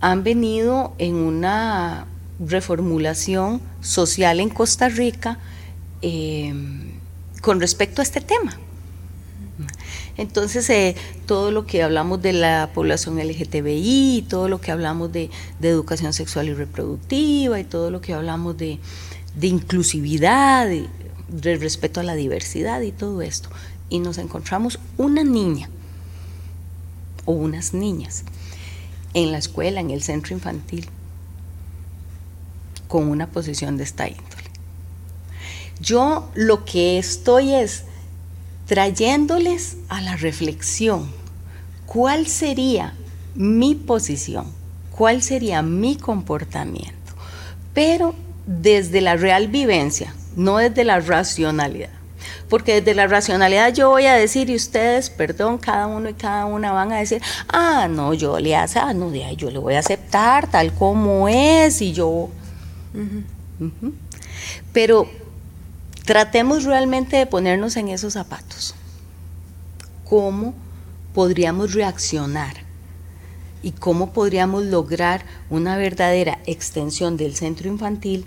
han 0.00 0.24
venido 0.24 0.94
en 0.98 1.14
una 1.14 2.08
reformulación 2.40 3.60
social 3.82 4.40
en 4.40 4.48
Costa 4.48 4.88
Rica 4.88 5.38
eh, 6.02 6.52
con 7.48 7.60
respecto 7.60 8.02
a 8.02 8.04
este 8.04 8.20
tema. 8.20 8.58
Entonces, 10.18 10.68
eh, 10.68 10.94
todo 11.24 11.50
lo 11.50 11.64
que 11.64 11.82
hablamos 11.82 12.20
de 12.20 12.34
la 12.34 12.72
población 12.74 13.16
LGTBI, 13.18 14.26
todo 14.28 14.50
lo 14.50 14.60
que 14.60 14.70
hablamos 14.70 15.10
de, 15.12 15.30
educación 15.62 16.12
sexual 16.12 16.50
y 16.50 16.52
reproductiva, 16.52 17.58
y 17.58 17.64
todo 17.64 17.90
lo 17.90 18.02
que 18.02 18.12
hablamos 18.12 18.58
de, 18.58 18.78
inclusividad, 19.40 20.66
de, 20.66 20.88
de, 21.28 21.56
respeto 21.56 22.00
a 22.00 22.02
la 22.02 22.16
diversidad 22.16 22.82
y 22.82 22.92
todo 22.92 23.22
esto. 23.22 23.48
Y 23.88 24.00
nos 24.00 24.18
encontramos 24.18 24.78
una 24.98 25.24
niña 25.24 25.70
o 27.24 27.32
unas 27.32 27.72
niñas 27.72 28.24
en 29.14 29.32
la 29.32 29.38
escuela, 29.38 29.80
en 29.80 29.88
el 29.88 30.02
centro 30.02 30.34
infantil, 30.34 30.86
con 32.88 33.08
una 33.08 33.26
posición 33.26 33.78
de 33.78 33.84
esta 33.84 34.06
índole. 34.06 34.47
Yo 35.80 36.30
lo 36.34 36.64
que 36.64 36.98
estoy 36.98 37.54
es 37.54 37.84
trayéndoles 38.66 39.76
a 39.88 40.00
la 40.00 40.16
reflexión. 40.16 41.10
Cuál 41.86 42.26
sería 42.26 42.94
mi 43.34 43.74
posición, 43.74 44.46
cuál 44.90 45.22
sería 45.22 45.62
mi 45.62 45.96
comportamiento, 45.96 47.14
pero 47.72 48.14
desde 48.46 49.00
la 49.00 49.16
real 49.16 49.48
vivencia, 49.48 50.14
no 50.36 50.58
desde 50.58 50.84
la 50.84 51.00
racionalidad. 51.00 51.90
Porque 52.48 52.80
desde 52.80 52.94
la 52.94 53.06
racionalidad 53.06 53.72
yo 53.72 53.90
voy 53.90 54.06
a 54.06 54.14
decir, 54.14 54.50
y 54.50 54.56
ustedes, 54.56 55.08
perdón, 55.10 55.58
cada 55.58 55.86
uno 55.86 56.08
y 56.08 56.14
cada 56.14 56.46
una 56.46 56.72
van 56.72 56.92
a 56.92 56.98
decir, 56.98 57.22
ah, 57.48 57.88
no, 57.88 58.12
yo 58.14 58.38
le 58.38 58.56
hace, 58.56 58.78
ah, 58.78 58.92
no, 58.92 59.14
yo 59.14 59.50
le 59.50 59.58
voy 59.58 59.74
a 59.74 59.80
aceptar 59.80 60.50
tal 60.50 60.72
como 60.72 61.28
es, 61.28 61.80
y 61.80 61.92
yo. 61.92 62.28
Pero 64.72 65.08
tratemos 66.08 66.64
realmente 66.64 67.18
de 67.18 67.26
ponernos 67.26 67.76
en 67.76 67.88
esos 67.88 68.14
zapatos. 68.14 68.74
¿Cómo 70.08 70.54
podríamos 71.12 71.74
reaccionar? 71.74 72.66
y 73.62 73.72
cómo 73.72 74.12
podríamos 74.12 74.64
lograr 74.64 75.26
una 75.50 75.76
verdadera 75.76 76.38
extensión 76.46 77.16
del 77.18 77.34
centro 77.34 77.68
infantil 77.68 78.24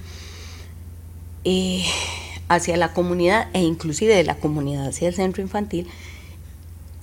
eh, 1.46 1.86
hacia 2.50 2.78
la 2.78 2.94
comunidad 2.94 3.48
e 3.54 3.62
inclusive 3.62 4.13
de 4.13 4.26
la 4.26 4.36
comunidad 4.36 4.89
hacia 4.89 5.08
el 5.08 5.15
centro 5.15 5.41
infantil 5.41 5.88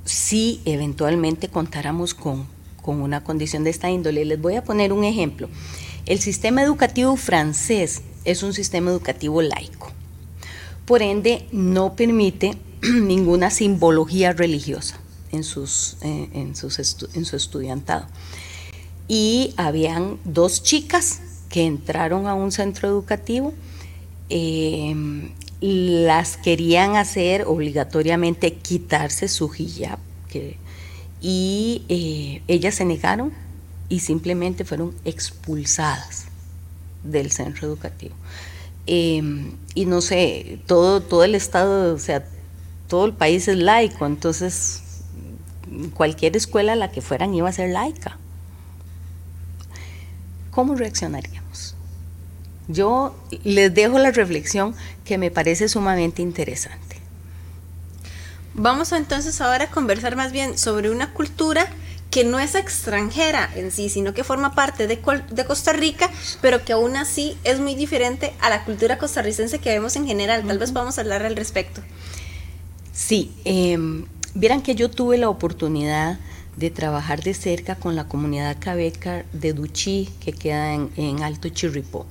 si 0.04 0.60
eventualmente 0.64 1.48
contáramos 1.48 2.14
con, 2.14 2.46
con 2.82 3.00
una 3.00 3.24
condición 3.24 3.64
de 3.64 3.70
esta 3.70 3.90
índole. 3.90 4.24
Les 4.24 4.40
voy 4.40 4.54
a 4.54 4.62
poner 4.62 4.92
un 4.92 5.02
ejemplo. 5.04 5.48
El 6.06 6.20
sistema 6.20 6.62
educativo 6.62 7.16
francés 7.16 8.02
es 8.24 8.44
un 8.44 8.52
sistema 8.52 8.90
educativo 8.90 9.42
laico. 9.42 9.97
Por 10.88 11.02
ende, 11.02 11.46
no 11.52 11.94
permite 11.94 12.56
ninguna 12.82 13.50
simbología 13.50 14.32
religiosa 14.32 14.98
en, 15.30 15.44
sus, 15.44 15.98
eh, 16.00 16.30
en, 16.32 16.56
su 16.56 17.36
estudiantado. 17.36 18.06
Y 19.06 19.52
habían 19.58 20.18
dos 20.24 20.62
chicas 20.62 21.20
que 21.50 21.66
entraron 21.66 22.26
a 22.26 22.32
un 22.32 22.52
centro 22.52 22.88
educativo 22.88 23.52
eh, 24.30 24.94
las 25.60 26.36
querían 26.38 26.96
hacer 26.96 27.44
obligatoriamente 27.46 28.54
quitarse 28.54 29.28
su 29.28 29.50
hijab 29.54 29.98
y 31.20 31.82
eh, 31.88 32.42
ellas 32.48 32.76
se 32.76 32.84
negaron 32.84 33.32
y 33.88 34.00
simplemente 34.00 34.64
fueron 34.64 34.94
expulsadas 35.04 36.26
del 37.02 37.30
centro 37.32 37.66
educativo. 37.66 38.14
Em, 38.90 39.52
y 39.74 39.84
no 39.84 40.00
sé, 40.00 40.60
todo, 40.64 41.02
todo 41.02 41.22
el 41.22 41.34
Estado, 41.34 41.94
o 41.94 41.98
sea, 41.98 42.24
todo 42.88 43.04
el 43.04 43.12
país 43.12 43.46
es 43.46 43.58
laico, 43.58 44.06
entonces 44.06 44.82
cualquier 45.92 46.38
escuela 46.38 46.72
a 46.72 46.76
la 46.76 46.90
que 46.90 47.02
fueran 47.02 47.34
iba 47.34 47.50
a 47.50 47.52
ser 47.52 47.68
laica. 47.68 48.16
¿Cómo 50.50 50.74
reaccionaríamos? 50.74 51.76
Yo 52.66 53.14
les 53.44 53.74
dejo 53.74 53.98
la 53.98 54.10
reflexión 54.10 54.74
que 55.04 55.18
me 55.18 55.30
parece 55.30 55.68
sumamente 55.68 56.22
interesante. 56.22 56.96
Vamos 58.54 58.92
entonces 58.92 59.38
ahora 59.42 59.64
a 59.64 59.70
conversar 59.70 60.16
más 60.16 60.32
bien 60.32 60.56
sobre 60.56 60.90
una 60.90 61.12
cultura 61.12 61.68
que 62.18 62.24
no 62.24 62.40
es 62.40 62.56
extranjera 62.56 63.48
en 63.54 63.70
sí, 63.70 63.88
sino 63.88 64.12
que 64.12 64.24
forma 64.24 64.52
parte 64.52 64.88
de, 64.88 64.98
Costa 64.98 65.72
Rica, 65.72 66.10
pero 66.40 66.64
que 66.64 66.72
aún 66.72 66.96
así 66.96 67.36
es 67.44 67.60
muy 67.60 67.76
diferente 67.76 68.32
a 68.40 68.50
la 68.50 68.64
cultura 68.64 68.98
costarricense 68.98 69.60
que 69.60 69.70
vemos 69.70 69.94
en 69.94 70.04
general. 70.04 70.44
Tal 70.44 70.58
vez 70.58 70.72
podamos 70.72 70.98
hablar 70.98 71.24
al 71.24 71.36
respecto. 71.36 71.80
Sí, 72.92 73.30
eh, 73.44 73.78
vieran 74.34 74.62
que 74.62 74.74
yo 74.74 74.90
tuve 74.90 75.16
la 75.16 75.28
oportunidad 75.28 76.18
de 76.56 76.70
trabajar 76.70 77.22
de 77.22 77.34
cerca 77.34 77.76
con 77.76 77.94
la 77.94 78.08
comunidad 78.08 78.56
cabeca 78.58 79.24
de 79.32 79.52
Duchí, 79.52 80.08
que 80.18 80.32
queda 80.32 80.74
en, 80.74 80.90
en 80.96 81.22
Alto 81.22 81.50
Chirripó. 81.50 82.04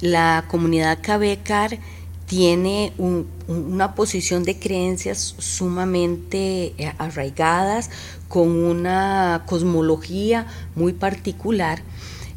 La 0.00 0.46
comunidad 0.48 1.00
Cabecar 1.02 1.78
tiene 2.26 2.92
una 2.98 3.94
posición 3.94 4.42
de 4.42 4.58
creencias 4.58 5.36
sumamente 5.38 6.74
eh, 6.76 6.92
arraigadas, 6.98 7.90
con 8.28 8.48
una 8.48 9.44
cosmología 9.46 10.46
muy 10.74 10.92
particular. 10.92 11.82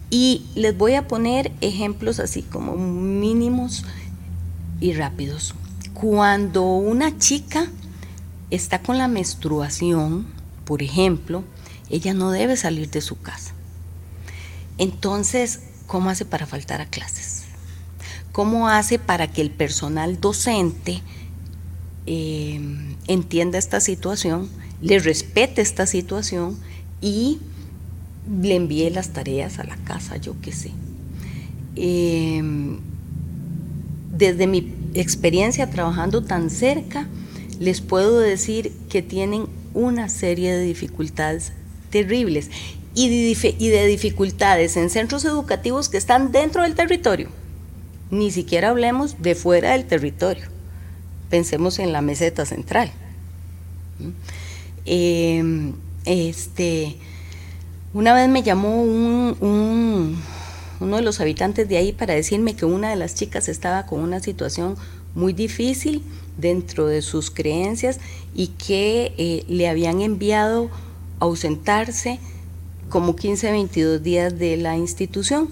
Y 0.10 0.46
les 0.56 0.76
voy 0.78 0.96
a 0.96 1.08
poner 1.08 1.52
ejemplos 1.62 2.20
así 2.20 2.42
como 2.42 2.76
mínimos 2.76 3.86
y 4.80 4.94
rápidos. 4.94 5.54
Cuando 5.94 6.64
una 6.64 7.18
chica 7.18 7.68
está 8.50 8.82
con 8.82 8.98
la 8.98 9.08
menstruación, 9.08 10.26
por 10.66 10.82
ejemplo, 10.82 11.44
ella 11.90 12.14
no 12.14 12.32
debe 12.32 12.58
salir 12.58 12.90
de 12.90 13.02
su 13.02 13.20
casa. 13.20 13.54
Entonces, 14.78 15.62
¿cómo 15.88 16.10
hace 16.10 16.26
para 16.26 16.46
faltar 16.46 16.82
a 16.82 16.86
clases? 16.86 17.44
¿Cómo 18.32 18.70
hace 18.70 19.00
para 19.00 19.28
que 19.28 19.42
el 19.42 19.52
personal 19.52 20.22
docente 20.22 21.02
eh, 22.06 22.60
entienda 23.08 23.58
esta 23.58 23.82
situación, 23.82 24.50
le 24.82 25.00
respete 25.00 25.62
esta 25.62 25.86
situación 25.86 26.58
y 27.02 27.40
le 28.42 28.56
envíe 28.56 28.90
las 28.90 29.10
tareas 29.10 29.60
a 29.60 29.64
la 29.64 29.78
casa, 29.78 30.18
yo 30.18 30.36
qué 30.42 30.52
sé? 30.52 30.72
Eh, 31.76 32.42
desde 34.16 34.48
mi 34.48 34.74
experiencia 34.94 35.70
trabajando 35.70 36.24
tan 36.24 36.50
cerca, 36.50 37.08
les 37.60 37.82
puedo 37.82 38.20
decir 38.20 38.72
que 38.90 39.02
tienen 39.02 39.46
una 39.74 40.10
serie 40.10 40.52
de 40.54 40.64
dificultades 40.64 41.54
terribles 41.90 42.50
y 42.96 43.10
de, 43.10 43.88
dificultades 43.88 44.78
en 44.78 44.90
centros 44.90 45.26
educativos 45.26 45.90
que 45.90 45.98
están 45.98 46.32
dentro 46.32 46.64
del 46.64 46.76
territorio 46.76 47.30
ni 48.12 48.32
siquiera 48.32 48.70
hablemos 48.70 49.22
de 49.22 49.36
fuera 49.36 49.74
del 49.74 49.86
territorio. 49.86 50.46
Pensemos 51.30 51.80
en 51.80 51.94
la 51.94 52.02
meseta 52.02 52.46
central. 52.46 52.92
Em, 54.92 55.74
este, 56.06 56.96
una 57.94 58.16
vez 58.16 58.28
me 58.28 58.42
llamó 58.42 58.82
uno 58.82 60.16
de 60.80 61.02
los 61.04 61.22
habitantes 61.22 61.70
de 61.70 61.78
ahí 61.78 61.94
para 61.94 62.16
decirme 62.16 62.56
que 62.56 62.66
una 62.66 62.90
de 62.90 62.96
las 62.96 63.14
chicas 63.14 63.50
estaba 63.50 63.86
con 63.86 64.00
una 64.00 64.20
situación 64.20 64.76
muy 65.14 65.34
difícil 65.34 66.02
dentro 66.40 66.88
de 66.88 67.04
sus 67.04 67.30
creencias 67.30 68.00
y 68.34 68.48
que 68.48 69.14
eh, 69.20 69.46
le 69.48 69.70
habían 69.70 70.02
enviado 70.02 70.72
a 71.20 71.26
ausentarse 71.26 72.20
como 72.90 73.16
15, 73.16 73.52
22 73.52 74.02
días 74.02 74.40
de 74.40 74.58
la 74.58 74.76
institución 74.76 75.50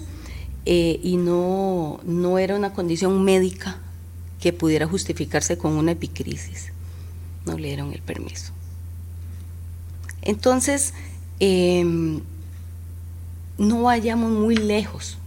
eh, 0.66 0.98
y 1.00 1.16
no, 1.16 2.00
no 2.04 2.40
era 2.40 2.56
una 2.56 2.72
condición 2.72 3.22
médica 3.22 3.78
que 4.40 4.52
pudiera 4.52 4.88
justificarse 4.88 5.56
con 5.58 5.74
una 5.74 5.92
epicrisis. 5.92 6.72
No 7.46 7.56
le 7.56 7.68
dieron 7.68 7.92
el 7.92 8.02
permiso. 8.02 8.57
Entonces, 10.22 10.94
em, 11.40 12.20
no 13.58 13.82
vayamos 13.82 14.30
muy 14.30 14.56
lejos, 14.56 15.18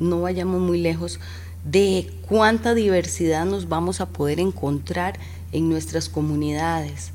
no 0.00 0.22
vayamos 0.22 0.60
muy 0.60 0.80
lejos 0.80 1.20
de 1.64 2.12
cuánta 2.28 2.74
diversidad 2.74 3.46
nos 3.46 3.68
vamos 3.68 4.00
a 4.00 4.06
poder 4.06 4.40
encontrar 4.40 5.18
en 5.52 5.68
nuestras 5.68 6.08
comunidades 6.08 7.12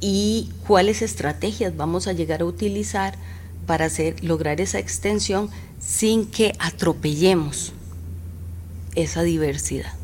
y 0.00 0.50
cuáles 0.66 1.00
estrategias 1.00 1.76
vamos 1.76 2.08
a 2.08 2.12
llegar 2.12 2.42
a 2.42 2.44
utilizar 2.44 3.14
para 3.66 3.86
hacer, 3.86 4.22
lograr 4.24 4.60
esa 4.60 4.78
extensión 4.78 5.48
sin 5.80 6.26
que 6.26 6.54
atropellemos 6.58 7.72
esa 8.94 9.22
diversidad. 9.22 10.01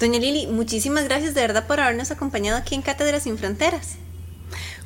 Doña 0.00 0.18
Lili, 0.18 0.46
muchísimas 0.46 1.04
gracias 1.04 1.34
de 1.34 1.42
verdad 1.42 1.66
por 1.66 1.78
habernos 1.78 2.10
acompañado 2.10 2.56
aquí 2.56 2.74
en 2.74 2.80
Cátedras 2.80 3.24
Sin 3.24 3.36
Fronteras. 3.36 3.96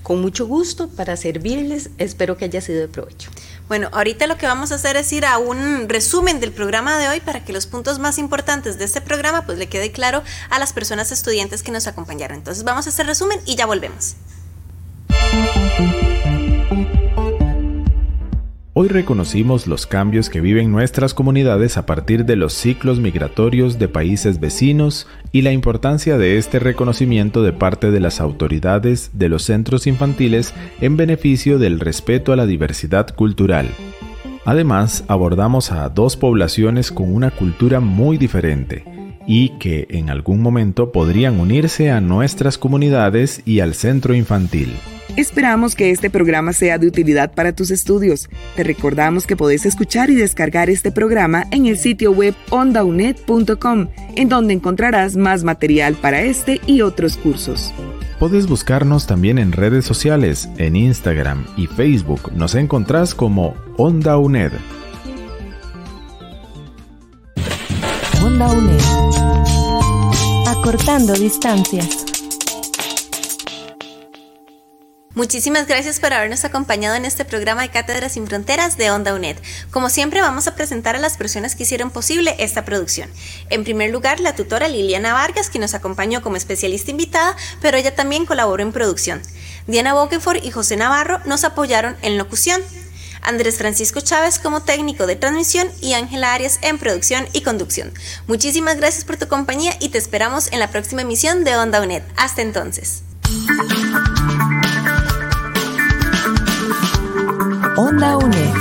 Con 0.03 0.21
mucho 0.21 0.45
gusto 0.45 0.89
para 0.89 1.17
servirles, 1.17 1.91
espero 1.99 2.37
que 2.37 2.47
haya 2.47 2.61
sido 2.61 2.81
de 2.81 2.89
provecho. 2.89 3.31
Bueno, 3.69 3.89
ahorita 3.93 4.27
lo 4.27 4.37
que 4.37 4.47
vamos 4.47 4.73
a 4.73 4.75
hacer 4.75 4.97
es 4.97 5.13
ir 5.13 5.25
a 5.25 5.39
un 5.39 5.89
resumen 5.89 6.41
del 6.41 6.51
programa 6.51 6.99
de 6.99 7.09
hoy 7.09 7.21
para 7.21 7.45
que 7.45 7.53
los 7.53 7.67
puntos 7.67 8.01
más 8.01 8.19
importantes 8.19 8.77
de 8.77 8.87
este 8.87 9.01
programa 9.01 9.47
pues 9.47 9.57
le 9.57 9.69
quede 9.69 9.93
claro 9.93 10.25
a 10.51 10.59
las 10.59 10.73
personas 10.73 11.13
estudiantes 11.13 11.63
que 11.63 11.71
nos 11.71 11.87
acompañaron. 11.87 12.37
Entonces 12.37 12.65
vamos 12.65 12.87
a 12.87 12.91
hacer 12.91 13.07
resumen 13.07 13.39
y 13.47 13.55
ya 13.55 13.67
volvemos. 13.67 14.17
Hoy 18.77 18.89
reconocimos 18.89 19.69
los 19.69 19.87
cambios 19.87 20.29
que 20.29 20.41
viven 20.41 20.73
nuestras 20.73 21.15
comunidades 21.15 21.77
a 21.77 21.87
partir 21.87 22.25
de 22.25 22.35
los 22.35 22.53
ciclos 22.55 22.99
migratorios 22.99 23.79
de 23.79 23.87
países 23.87 24.41
vecinos 24.41 25.07
y 25.31 25.43
la 25.43 25.53
importancia 25.53 26.19
de 26.19 26.39
este 26.39 26.59
reconocimiento 26.59 27.45
de 27.45 27.53
parte 27.53 27.93
de 27.93 28.01
las 28.01 28.21
autoridades 28.21 29.11
de 29.13 29.29
los 29.29 29.45
centros 29.45 29.87
infantiles 29.87 30.55
en 30.81 30.97
beneficio 30.97 31.61
del 31.61 31.79
respeto 31.79 32.33
a 32.33 32.37
la 32.37 32.47
diversidad 32.47 33.15
cultural. 33.15 33.69
Además, 34.45 35.05
abordamos 35.07 35.71
a 35.71 35.89
dos 35.89 36.17
poblaciones 36.17 36.91
con 36.91 37.15
una 37.15 37.31
cultura 37.31 37.79
muy 37.79 38.19
diferente 38.19 38.85
y 39.25 39.51
que 39.61 39.87
en 39.89 40.11
algún 40.11 40.43
momento 40.43 40.91
podrían 40.91 41.39
unirse 41.39 41.93
a 41.93 42.01
nuestras 42.01 42.59
comunidades 42.59 43.41
y 43.47 43.61
al 43.61 43.75
centro 43.75 44.15
infantil. 44.15 44.73
Esperamos 45.17 45.75
que 45.75 45.91
este 45.91 46.11
programa 46.11 46.53
sea 46.53 46.79
de 46.79 46.87
utilidad 46.87 47.33
para 47.33 47.55
tus 47.55 47.71
estudios. 47.71 48.29
Te 48.57 48.65
recordamos 48.65 49.27
que 49.27 49.37
podés 49.37 49.65
escuchar 49.65 50.11
y 50.11 50.15
descargar 50.15 50.71
este 50.71 50.91
programa 50.91 51.45
en 51.51 51.67
el 51.67 51.79
sitio 51.79 52.11
web 52.13 52.35
ondaunet.com, 52.51 53.89
en 54.17 54.29
donde 54.29 54.55
encontrarás 54.55 55.17
más 55.17 55.45
material 55.45 55.95
para 55.95 56.23
este 56.23 56.61
y 56.67 56.81
otros 56.81 57.17
cursos. 57.17 57.73
Puedes 58.19 58.47
buscarnos 58.49 59.07
también 59.07 59.39
en 59.39 59.53
redes 59.53 59.85
sociales, 59.85 60.49
en 60.59 60.77
Instagram 60.77 61.45
y 61.57 61.67
Facebook. 61.67 62.33
Nos 62.33 62.55
encontrás 62.55 63.15
como 63.15 63.55
Onda 63.77 64.17
UNED. 64.17 64.53
Onda 68.23 68.49
UNED. 68.51 68.81
Acortando 70.47 71.13
distancias. 71.15 72.14
Muchísimas 75.15 75.69
gracias 75.69 76.01
por 76.01 76.13
habernos 76.13 76.45
acompañado 76.45 76.97
en 76.97 77.05
este 77.05 77.25
programa 77.25 77.63
de 77.63 77.69
Cátedras 77.69 78.15
sin 78.15 78.27
Fronteras 78.27 78.77
de 78.77 78.91
Onda 78.91 79.15
UNED. 79.15 79.37
Como 79.71 79.89
siempre, 79.89 80.21
vamos 80.21 80.49
a 80.49 80.57
presentar 80.57 80.97
a 80.97 80.99
las 80.99 81.17
personas 81.17 81.55
que 81.55 81.63
hicieron 81.63 81.93
posible 81.93 82.35
esta 82.41 82.65
producción. 82.65 83.09
En 83.49 83.63
primer 83.63 83.93
lugar, 83.93 84.19
la 84.19 84.35
tutora 84.35 84.67
Liliana 84.67 85.13
Vargas, 85.13 85.51
que 85.51 85.61
nos 85.61 85.75
acompañó 85.75 86.21
como 86.21 86.35
especialista 86.35 86.91
invitada, 86.91 87.37
pero 87.63 87.77
ella 87.77 87.95
también 87.95 88.27
colaboró 88.27 88.61
en 88.61 88.73
producción. 88.73 89.23
Diana 89.69 89.95
Boquefort 89.95 90.45
y 90.45 90.51
José 90.51 90.77
Navarro 90.77 91.21
nos 91.27 91.45
apoyaron 91.45 91.97
en 92.03 92.19
locución. 92.19 92.61
Andrés 93.23 93.57
Francisco 93.57 94.01
Chávez 94.01 94.41
como 94.41 94.65
técnico 94.65 95.07
de 95.07 95.15
transmisión 95.15 95.69
y 95.81 95.95
Ángela 95.95 96.35
Arias 96.35 96.59
en 96.61 96.77
producción 96.79 97.29
y 97.33 97.43
conducción. 97.43 97.93
Muchísimas 98.27 98.79
gracias 98.79 99.05
por 99.05 99.17
tu 99.17 99.29
compañía 99.29 99.77
y 99.81 99.91
te 99.91 99.99
esperamos 99.99 100.51
en 100.51 100.59
la 100.59 100.73
próxima 100.73 101.03
emisión 101.03 101.45
de 101.45 101.57
Onda 101.57 101.81
UNED. 101.81 102.03
Hasta 102.17 102.43
entonces. 102.43 103.05
Onda 107.77 108.17
UNED. 108.17 108.55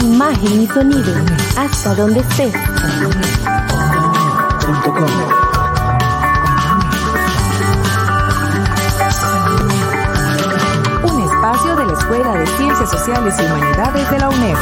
Imagen 0.00 0.62
y 0.62 0.66
sonido. 0.68 1.12
Hasta 1.56 1.94
donde 1.96 2.20
estés. 2.20 2.54
Un 11.02 11.22
espacio 11.24 11.76
de 11.76 11.86
la 11.86 11.92
Escuela 11.94 12.32
de 12.34 12.46
Ciencias 12.46 12.90
Sociales 12.90 13.34
y 13.40 13.44
Humanidades 13.44 14.10
de 14.12 14.18
la 14.20 14.28
UNED. 14.28 14.56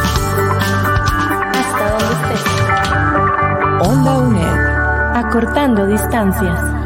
Hasta 1.53 1.90
donde 1.90 2.14
estés. 2.14 3.88
Onda 3.88 4.19
UNED. 4.19 5.16
Acortando 5.16 5.87
distancias. 5.87 6.80